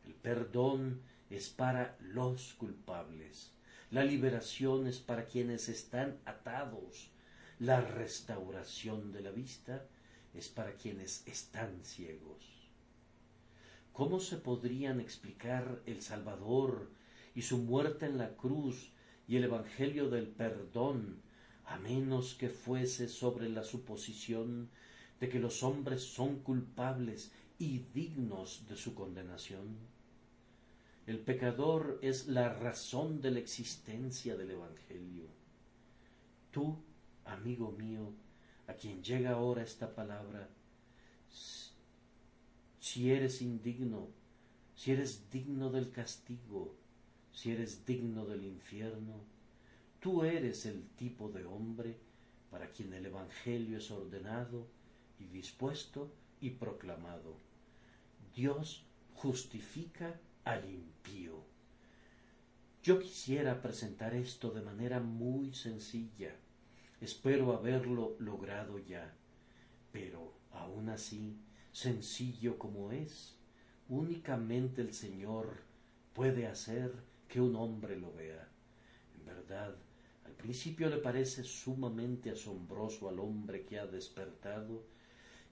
el 0.06 0.14
perdón 0.14 1.02
es 1.32 1.50
para 1.50 1.98
los 2.00 2.54
culpables, 2.54 3.54
la 3.90 4.06
liberación 4.06 4.86
es 4.86 5.00
para 5.00 5.26
quienes 5.26 5.68
están 5.68 6.20
atados, 6.26 7.10
la 7.60 7.80
restauración 7.80 9.12
de 9.12 9.22
la 9.22 9.32
vista 9.32 9.86
es 10.34 10.50
para 10.50 10.74
quienes 10.74 11.26
están 11.28 11.84
ciegos. 11.84 12.70
¿Cómo 13.94 14.20
se 14.20 14.38
podrían 14.38 15.00
explicar 15.00 15.82
el 15.86 16.02
Salvador 16.02 16.90
y 17.34 17.44
su 17.44 17.58
muerte 17.58 18.08
en 18.08 18.18
la 18.18 18.36
cruz 18.36 18.92
y 19.28 19.38
el 19.38 19.46
Evangelio 19.46 20.10
del 20.10 20.28
perdón 20.28 21.22
a 21.66 21.78
menos 21.78 22.36
que 22.36 22.50
fuese 22.50 23.08
sobre 23.08 23.50
la 23.50 23.64
suposición 23.64 24.70
de 25.20 25.30
que 25.30 25.40
los 25.40 25.64
hombres 25.64 26.04
son 26.04 26.40
culpables 26.40 27.32
y 27.58 27.80
dignos 27.94 28.68
de 28.68 28.76
su 28.76 28.94
condenación. 28.94 29.78
El 31.08 31.20
pecador 31.20 32.00
es 32.02 32.28
la 32.28 32.54
razón 32.54 33.22
de 33.22 33.32
la 33.32 33.40
existencia 33.40 34.36
del 34.36 34.52
Evangelio. 34.52 35.24
Tú, 36.52 36.78
amigo 37.26 37.72
mío, 37.72 38.14
a 38.68 38.74
quien 38.74 39.04
llega 39.04 39.32
ahora 39.32 39.64
esta 39.64 39.94
palabra, 39.94 40.50
si 42.80 43.12
eres 43.12 43.42
indigno, 43.42 44.08
si 44.76 44.92
eres 44.92 45.30
digno 45.32 45.70
del 45.72 45.92
castigo, 45.92 46.76
si 47.32 47.52
eres 47.52 47.86
digno 47.86 48.26
del 48.26 48.46
infierno, 48.46 49.24
tú 50.00 50.24
eres 50.24 50.66
el 50.66 50.88
tipo 50.96 51.30
de 51.30 51.46
hombre 51.46 51.98
para 52.50 52.72
quien 52.72 52.94
el 52.94 53.06
Evangelio 53.06 53.78
es 53.80 53.92
ordenado 53.92 54.68
y 55.20 55.26
dispuesto 55.26 56.12
y 56.40 56.52
proclamado. 56.52 57.38
Dios 58.36 58.86
justifica 59.14 60.20
al 60.44 60.70
impío. 60.70 61.44
Yo 62.84 63.00
quisiera 63.00 63.62
presentar 63.62 64.14
esto 64.14 64.52
de 64.52 64.62
manera 64.62 65.00
muy 65.00 65.54
sencilla. 65.54 66.36
Espero 67.02 67.54
haberlo 67.54 68.16
logrado 68.20 68.80
ya. 68.80 69.14
Pero 69.92 70.34
aun 70.52 70.90
así, 70.90 71.38
sencillo 71.72 72.58
como 72.58 72.92
es, 72.92 73.36
únicamente 73.90 74.82
el 74.82 74.94
Señor 74.94 75.58
puede 76.14 76.48
hacer 76.48 76.92
que 77.28 77.42
un 77.42 77.56
hombre 77.56 77.98
lo 77.98 78.14
vea. 78.14 78.48
En 79.18 79.26
verdad, 79.26 79.76
al 80.26 80.32
principio 80.34 80.90
le 80.90 80.98
parece 80.98 81.44
sumamente 81.44 82.32
asombroso 82.32 83.10
al 83.10 83.20
hombre 83.20 83.66
que 83.66 83.80
ha 83.80 83.86
despertado 83.86 84.84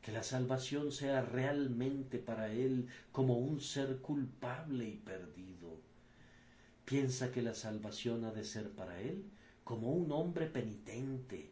que 0.01 0.12
la 0.12 0.23
salvación 0.23 0.91
sea 0.91 1.21
realmente 1.21 2.19
para 2.19 2.51
él 2.51 2.88
como 3.12 3.38
un 3.38 3.62
ser 3.62 3.99
culpable 3.99 4.86
y 4.86 4.97
perdido. 4.97 5.79
Piensa 6.84 7.32
que 7.32 7.41
la 7.41 7.56
salvación 7.56 8.25
ha 8.25 8.32
de 8.32 8.43
ser 8.43 8.69
para 8.71 8.99
él 8.99 9.23
como 9.63 9.91
un 9.91 10.12
hombre 10.12 10.47
penitente, 10.47 11.52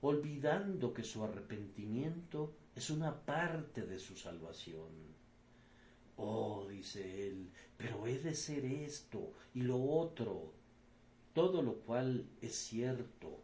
olvidando 0.00 0.92
que 0.92 1.04
su 1.04 1.24
arrepentimiento 1.24 2.54
es 2.74 2.90
una 2.90 3.24
parte 3.24 3.86
de 3.86 3.98
su 3.98 4.16
salvación. 4.16 5.14
Oh, 6.16 6.66
dice 6.68 7.28
él, 7.28 7.50
pero 7.76 8.06
he 8.06 8.18
de 8.18 8.34
ser 8.34 8.64
esto 8.64 9.32
y 9.54 9.62
lo 9.62 9.82
otro, 9.82 10.52
todo 11.32 11.62
lo 11.62 11.74
cual 11.80 12.26
es 12.40 12.54
cierto, 12.54 13.40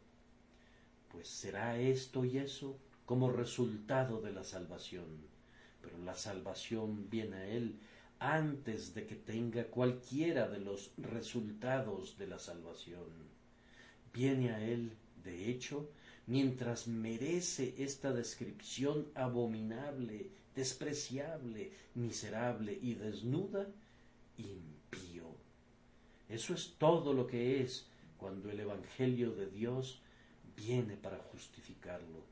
pues 1.11 1.29
será 1.29 1.79
esto 1.79 2.25
y 2.25 2.39
eso 2.39 2.79
como 3.07 3.31
resultado 3.31 4.21
de 4.21 4.33
la 4.33 4.45
salvación. 4.45 5.29
Pero 5.83 5.99
la 5.99 6.15
salvación 6.15 7.09
viene 7.11 7.37
a 7.37 7.47
él 7.49 7.81
antes 8.21 8.95
de 8.95 9.07
que 9.07 9.17
tenga 9.17 9.65
cualquiera 9.65 10.49
de 10.49 10.61
los 10.61 10.93
resultados 10.99 12.19
de 12.19 12.27
la 12.27 12.39
salvación. 12.39 13.30
Viene 14.12 14.51
a 14.51 14.61
él, 14.61 14.92
de 15.25 15.51
hecho, 15.51 15.88
mientras 16.27 16.88
merece 16.88 17.75
esta 17.79 18.12
descripción 18.12 19.07
abominable, 19.14 20.31
despreciable, 20.55 21.73
miserable 21.94 22.79
y 22.81 22.94
desnuda, 22.94 23.66
impío. 24.37 25.35
Eso 26.29 26.55
es 26.55 26.75
todo 26.79 27.12
lo 27.12 27.27
que 27.27 27.62
es 27.62 27.87
cuando 28.16 28.51
el 28.51 28.61
Evangelio 28.61 29.33
de 29.33 29.46
Dios 29.46 30.01
viene 30.57 30.96
para 30.96 31.18
justificarlo. 31.18 32.23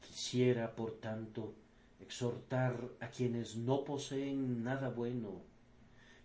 Quisiera, 0.00 0.74
por 0.74 0.92
tanto, 0.98 1.54
exhortar 2.00 2.88
a 3.00 3.08
quienes 3.10 3.56
no 3.56 3.84
poseen 3.84 4.64
nada 4.64 4.88
bueno, 4.88 5.42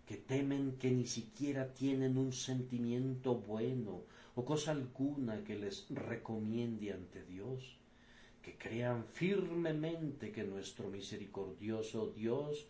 que 0.06 0.16
temen 0.16 0.76
que 0.78 0.90
ni 0.90 1.06
siquiera 1.06 1.72
tienen 1.72 2.18
un 2.18 2.32
sentimiento 2.32 3.34
bueno 3.36 4.02
o 4.34 4.44
cosa 4.44 4.72
alguna 4.72 5.44
que 5.44 5.56
les 5.56 5.86
recomiende 5.90 6.92
ante 6.92 7.24
Dios, 7.24 7.76
que 8.42 8.58
crean 8.58 9.04
firmemente 9.06 10.32
que 10.32 10.44
nuestro 10.44 10.88
misericordioso 10.88 12.12
Dios 12.14 12.66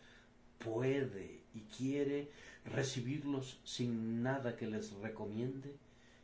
puede 0.59 1.41
y 1.55 1.61
quiere 1.63 2.31
recibirlos 2.65 3.61
sin 3.65 4.23
nada 4.23 4.57
que 4.57 4.67
les 4.67 4.93
recomiende 4.93 5.75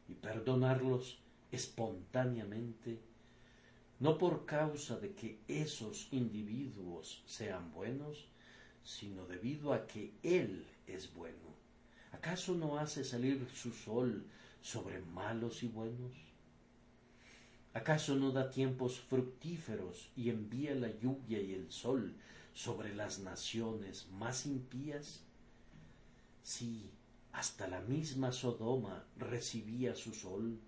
y 0.08 0.14
perdonarlos 0.14 1.18
espontáneamente 1.50 3.00
no 4.00 4.16
por 4.16 4.46
causa 4.46 4.98
de 4.98 5.12
que 5.12 5.38
esos 5.46 6.08
individuos 6.10 7.22
sean 7.26 7.70
buenos, 7.70 8.26
sino 8.82 9.26
debido 9.26 9.74
a 9.74 9.86
que 9.86 10.14
Él 10.22 10.66
es 10.94 11.14
bueno. 11.14 11.54
¿Acaso 12.12 12.54
no 12.54 12.78
hace 12.78 13.04
salir 13.04 13.46
su 13.54 13.72
sol 13.72 14.26
sobre 14.60 15.00
malos 15.00 15.62
y 15.62 15.68
buenos? 15.68 16.12
¿Acaso 17.72 18.16
no 18.16 18.32
da 18.32 18.50
tiempos 18.50 18.98
fructíferos 18.98 20.10
y 20.16 20.28
envía 20.28 20.74
la 20.74 20.90
lluvia 20.90 21.40
y 21.40 21.54
el 21.54 21.70
sol 21.70 22.16
sobre 22.52 22.94
las 22.94 23.20
naciones 23.20 24.08
más 24.10 24.44
impías? 24.44 25.22
Sí, 26.42 26.90
hasta 27.32 27.68
la 27.68 27.80
misma 27.80 28.32
Sodoma 28.32 29.04
recibía 29.16 29.94
su 29.94 30.12
sol 30.12 30.58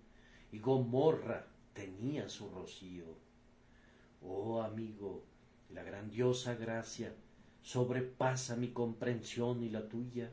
y 0.51 0.59
Gomorra 0.59 1.45
tenía 1.73 2.29
su 2.29 2.49
rocío. 2.49 3.17
Oh 4.21 4.61
amigo, 4.61 5.25
la 5.71 5.83
grandiosa 5.83 6.55
gracia 6.55 7.13
sobrepasa 7.63 8.55
mi 8.55 8.69
comprensión 8.69 9.63
y 9.63 9.69
la 9.69 9.87
tuya, 9.87 10.29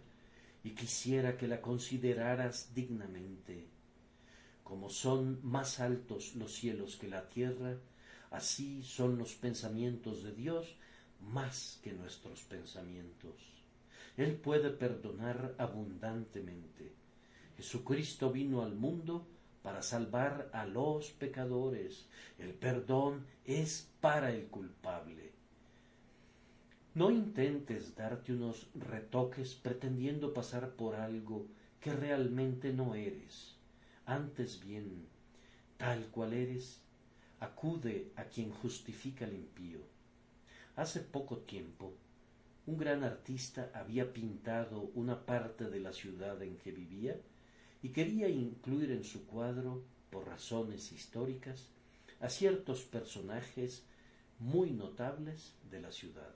y 0.62 0.70
quisiera 0.70 1.38
que 1.38 1.48
la 1.48 1.62
consideraras 1.62 2.74
dignamente. 2.74 3.66
Como 4.62 4.90
son 4.90 5.40
más 5.42 5.80
altos 5.80 6.36
los 6.36 6.52
cielos 6.52 6.96
que 6.96 7.08
la 7.08 7.28
tierra, 7.28 7.76
así 8.30 8.82
son 8.82 9.16
los 9.16 9.34
pensamientos 9.34 10.22
de 10.22 10.32
Dios 10.32 10.76
más 11.32 11.80
que 11.82 11.92
nuestros 11.92 12.42
pensamientos. 12.42 13.34
Él 14.16 14.36
puede 14.36 14.70
perdonar 14.70 15.54
abundantemente. 15.58 16.92
Jesucristo 17.56 18.30
vino 18.30 18.62
al 18.62 18.74
mundo 18.74 19.26
para 19.62 19.82
salvar 19.82 20.50
a 20.52 20.66
los 20.66 21.10
pecadores. 21.12 22.06
El 22.38 22.54
perdón 22.54 23.26
es 23.44 23.88
para 24.00 24.32
el 24.32 24.46
culpable. 24.46 25.29
No 26.92 27.12
intentes 27.12 27.94
darte 27.94 28.32
unos 28.32 28.66
retoques 28.74 29.54
pretendiendo 29.54 30.34
pasar 30.34 30.70
por 30.70 30.96
algo 30.96 31.46
que 31.80 31.92
realmente 31.92 32.72
no 32.72 32.96
eres. 32.96 33.54
Antes 34.06 34.60
bien, 34.60 35.06
tal 35.76 36.06
cual 36.06 36.32
eres, 36.32 36.80
acude 37.38 38.10
a 38.16 38.24
quien 38.24 38.50
justifica 38.50 39.24
el 39.24 39.34
impío. 39.34 39.78
Hace 40.74 40.98
poco 40.98 41.38
tiempo, 41.38 41.94
un 42.66 42.76
gran 42.76 43.04
artista 43.04 43.70
había 43.72 44.12
pintado 44.12 44.90
una 44.94 45.24
parte 45.24 45.70
de 45.70 45.78
la 45.78 45.92
ciudad 45.92 46.42
en 46.42 46.56
que 46.56 46.72
vivía 46.72 47.16
y 47.84 47.90
quería 47.90 48.28
incluir 48.28 48.90
en 48.90 49.04
su 49.04 49.26
cuadro, 49.26 49.84
por 50.10 50.26
razones 50.26 50.90
históricas, 50.90 51.68
a 52.18 52.28
ciertos 52.28 52.82
personajes 52.82 53.84
muy 54.40 54.72
notables 54.72 55.54
de 55.70 55.80
la 55.80 55.92
ciudad. 55.92 56.34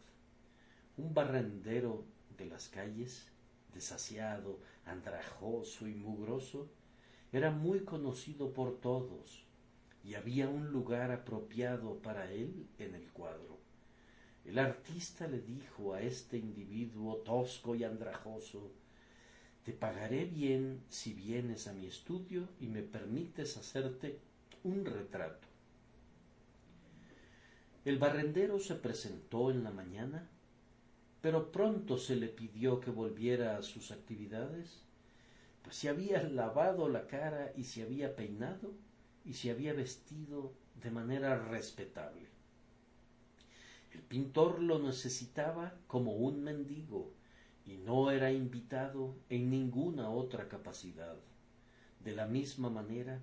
Un 0.97 1.15
barrendero 1.15 2.05
de 2.37 2.47
las 2.47 2.69
calles, 2.69 3.27
desasiado, 3.73 4.61
andrajoso 4.85 5.89
y 5.89 5.95
mugroso, 5.95 6.71
era 7.33 7.51
muy 7.51 7.81
conocido 7.81 8.53
por 8.53 8.81
todos 8.81 9.45
y 10.05 10.15
había 10.15 10.49
un 10.49 10.71
lugar 10.71 11.11
apropiado 11.11 11.99
para 11.99 12.31
él 12.31 12.69
en 12.79 12.95
el 12.95 13.11
cuadro. 13.11 13.59
El 14.45 14.59
artista 14.59 15.27
le 15.27 15.41
dijo 15.41 15.95
a 15.95 16.03
este 16.03 16.37
individuo 16.37 17.17
tosco 17.19 17.75
y 17.75 17.83
andrajoso 17.83 18.71
Te 19.65 19.73
pagaré 19.73 20.27
bien 20.27 20.85
si 20.89 21.15
vienes 21.15 21.67
a 21.67 21.73
mi 21.73 21.87
estudio 21.87 22.49
y 22.61 22.69
me 22.69 22.83
permites 22.83 23.57
hacerte 23.57 24.21
un 24.63 24.85
retrato. 24.85 25.49
El 27.87 27.99
barrendero 27.99 28.59
se 28.59 28.75
presentó 28.75 29.51
en 29.51 29.65
la 29.65 29.71
mañana, 29.71 30.29
pero 31.25 31.51
pronto 31.51 31.97
se 31.97 32.17
le 32.17 32.29
pidió 32.29 32.81
que 32.81 32.91
volviera 32.91 33.57
a 33.57 33.63
sus 33.63 33.93
actividades, 33.93 34.83
pues 35.63 35.75
se 35.75 35.89
había 35.89 36.23
lavado 36.23 36.87
la 36.91 37.07
cara 37.07 37.51
y 37.57 37.65
se 37.65 37.83
había 37.83 38.15
peinado 38.15 38.75
y 39.25 39.33
se 39.33 39.51
había 39.51 39.73
vestido 39.73 40.53
de 40.83 40.91
manera 40.91 41.43
respetable. 41.49 42.27
El 43.95 44.03
pintor 44.03 44.61
lo 44.61 44.79
necesitaba 44.81 45.73
como 45.87 46.13
un 46.13 46.45
mendigo 46.45 47.11
y 47.65 47.79
no 47.79 48.11
era 48.11 48.31
invitado 48.31 49.15
en 49.31 49.49
ninguna 49.49 50.11
otra 50.11 50.47
capacidad. 50.51 51.17
De 52.01 52.15
la 52.15 52.27
misma 52.27 52.69
manera, 52.69 53.19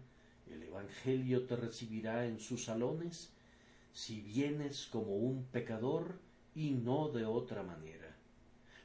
el 0.50 0.64
Evangelio 0.64 1.46
te 1.46 1.56
recibirá 1.56 2.26
en 2.26 2.40
sus 2.40 2.64
salones 2.64 3.32
si 3.94 4.22
vienes 4.22 4.88
como 4.88 5.18
un 5.18 5.44
pecador 5.44 6.16
y 6.56 6.72
no 6.72 7.10
de 7.10 7.26
otra 7.26 7.64
manera. 7.64 8.16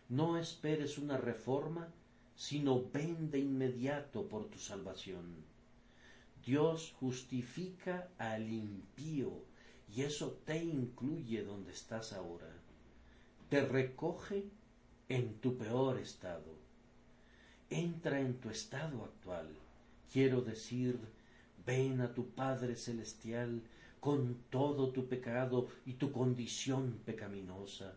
No 0.09 0.39
esperes 0.39 0.99
una 0.99 1.17
reforma, 1.17 1.89
sino 2.37 2.89
ven 2.91 3.31
de 3.31 3.39
inmediato 3.39 4.29
por 4.29 4.47
tu 4.47 4.59
salvación. 4.59 5.45
Dios 6.45 6.95
justifica 7.01 8.09
al 8.19 8.49
impío 8.53 9.33
y 9.95 10.03
eso 10.03 10.39
te 10.45 10.63
incluye 10.63 11.43
donde 11.43 11.73
estás 11.73 12.13
ahora. 12.13 12.53
Te 13.49 13.67
recoge 13.67 14.45
en 15.09 15.35
tu 15.41 15.57
peor 15.57 15.99
estado. 15.99 16.55
Entra 17.71 18.21
en 18.21 18.39
tu 18.39 18.51
estado 18.51 19.05
actual. 19.05 19.49
Quiero 20.13 20.41
decir, 20.41 20.99
ven 21.65 22.01
a 22.01 22.15
tu 22.15 22.29
Padre 22.31 22.77
Celestial 22.77 23.63
con 24.07 24.45
todo 24.51 24.91
tu 24.91 25.09
pecado 25.09 25.67
y 25.85 25.95
tu 25.95 26.13
condición 26.13 27.01
pecaminosa. 27.05 27.93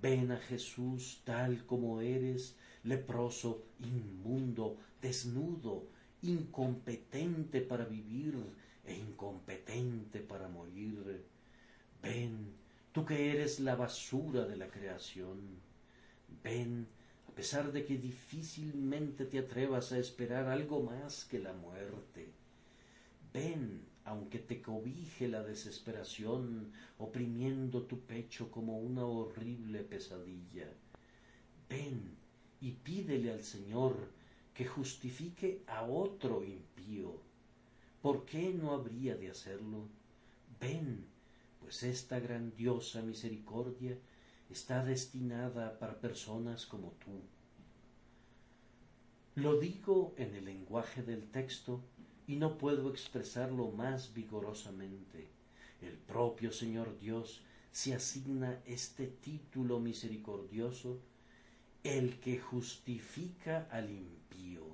Ven 0.00 0.32
a 0.32 0.38
Jesús 0.38 1.20
tal 1.22 1.66
como 1.66 2.00
eres, 2.00 2.56
leproso, 2.82 3.62
inmundo, 3.78 4.78
desnudo, 5.02 5.86
incompetente 6.22 7.60
para 7.60 7.84
vivir 7.84 8.36
e 8.86 8.94
incompetente 8.94 10.20
para 10.20 10.48
morir. 10.48 11.26
Ven, 12.02 12.54
tú 12.90 13.04
que 13.04 13.30
eres 13.30 13.60
la 13.60 13.76
basura 13.76 14.46
de 14.46 14.56
la 14.56 14.68
creación. 14.68 15.60
Ven, 16.42 16.86
a 17.30 17.32
pesar 17.32 17.70
de 17.70 17.84
que 17.84 17.98
difícilmente 17.98 19.26
te 19.26 19.40
atrevas 19.40 19.92
a 19.92 19.98
esperar 19.98 20.46
algo 20.48 20.82
más 20.82 21.26
que 21.26 21.38
la 21.38 21.52
muerte. 21.52 22.32
Ven, 23.34 23.87
aunque 24.08 24.38
te 24.38 24.62
cobije 24.62 25.28
la 25.28 25.42
desesperación, 25.42 26.72
oprimiendo 26.96 27.82
tu 27.82 28.00
pecho 28.00 28.50
como 28.50 28.78
una 28.78 29.04
horrible 29.04 29.82
pesadilla. 29.84 30.66
Ven 31.68 32.16
y 32.60 32.72
pídele 32.72 33.30
al 33.30 33.42
Señor 33.42 33.94
que 34.54 34.64
justifique 34.66 35.62
a 35.66 35.82
otro 35.82 36.42
impío. 36.42 37.20
¿Por 38.00 38.24
qué 38.24 38.54
no 38.54 38.72
habría 38.72 39.14
de 39.14 39.30
hacerlo? 39.30 39.88
Ven, 40.58 41.04
pues 41.60 41.82
esta 41.82 42.18
grandiosa 42.18 43.02
misericordia 43.02 43.98
está 44.48 44.84
destinada 44.84 45.78
para 45.78 46.00
personas 46.00 46.64
como 46.64 46.92
tú. 46.92 47.20
Lo 49.34 49.60
digo 49.60 50.14
en 50.16 50.34
el 50.34 50.46
lenguaje 50.46 51.02
del 51.02 51.30
texto 51.30 51.84
y 52.28 52.36
no 52.36 52.58
puedo 52.58 52.90
expresarlo 52.90 53.70
más 53.70 54.12
vigorosamente. 54.14 55.26
El 55.80 55.94
propio 55.94 56.52
Señor 56.52 56.98
Dios 57.00 57.42
se 57.72 57.94
asigna 57.94 58.60
este 58.66 59.06
título 59.06 59.80
misericordioso, 59.80 61.00
el 61.82 62.20
que 62.20 62.38
justifica 62.38 63.66
al 63.70 63.90
impío. 63.90 64.66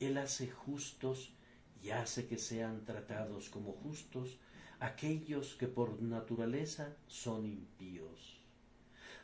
Él 0.00 0.18
hace 0.18 0.50
justos 0.50 1.32
y 1.80 1.90
hace 1.90 2.26
que 2.26 2.38
sean 2.38 2.84
tratados 2.84 3.48
como 3.48 3.72
justos 3.72 4.38
aquellos 4.80 5.54
que 5.54 5.68
por 5.68 6.02
naturaleza 6.02 6.96
son 7.06 7.46
impíos. 7.46 8.40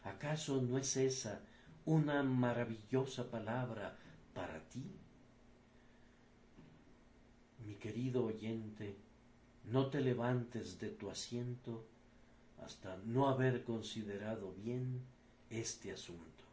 ¿Acaso 0.05 0.63
no 0.63 0.79
es 0.79 0.97
esa 0.97 1.41
una 1.85 2.23
maravillosa 2.23 3.29
palabra 3.29 3.99
para 4.33 4.61
ti? 4.69 5.08
Mi 7.67 7.75
querido 7.75 8.25
oyente, 8.25 8.97
no 9.65 9.87
te 9.91 10.01
levantes 10.01 10.79
de 10.79 10.91
tu 10.91 11.11
asiento 11.11 11.85
hasta 12.65 12.97
no 13.05 13.29
haber 13.29 13.65
considerado 13.65 14.53
bien 14.55 15.03
este 15.51 15.93
asunto. 15.93 16.45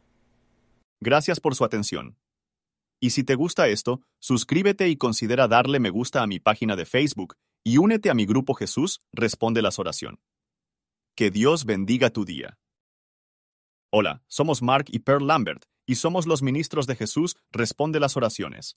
Gracias 1.00 1.40
por 1.40 1.54
su 1.54 1.64
atención. 1.64 2.16
Y 3.00 3.10
si 3.10 3.24
te 3.24 3.34
gusta 3.34 3.68
esto, 3.68 4.00
suscríbete 4.18 4.88
y 4.88 4.96
considera 4.96 5.48
darle 5.48 5.80
me 5.80 5.90
gusta 5.90 6.22
a 6.22 6.26
mi 6.26 6.40
página 6.40 6.76
de 6.76 6.86
Facebook 6.86 7.36
y 7.62 7.78
únete 7.78 8.10
a 8.10 8.14
mi 8.14 8.26
grupo 8.26 8.54
Jesús 8.54 9.02
Responde 9.12 9.60
las 9.60 9.78
Oración. 9.78 10.20
Que 11.14 11.30
Dios 11.30 11.64
bendiga 11.64 12.10
tu 12.10 12.24
día. 12.24 12.58
Hola, 13.90 14.22
somos 14.26 14.62
Mark 14.62 14.86
y 14.88 15.00
Pearl 15.00 15.26
Lambert 15.26 15.64
y 15.86 15.96
somos 15.96 16.26
los 16.26 16.42
ministros 16.42 16.86
de 16.86 16.96
Jesús 16.96 17.36
Responde 17.50 18.00
las 18.00 18.16
Oraciones. 18.16 18.76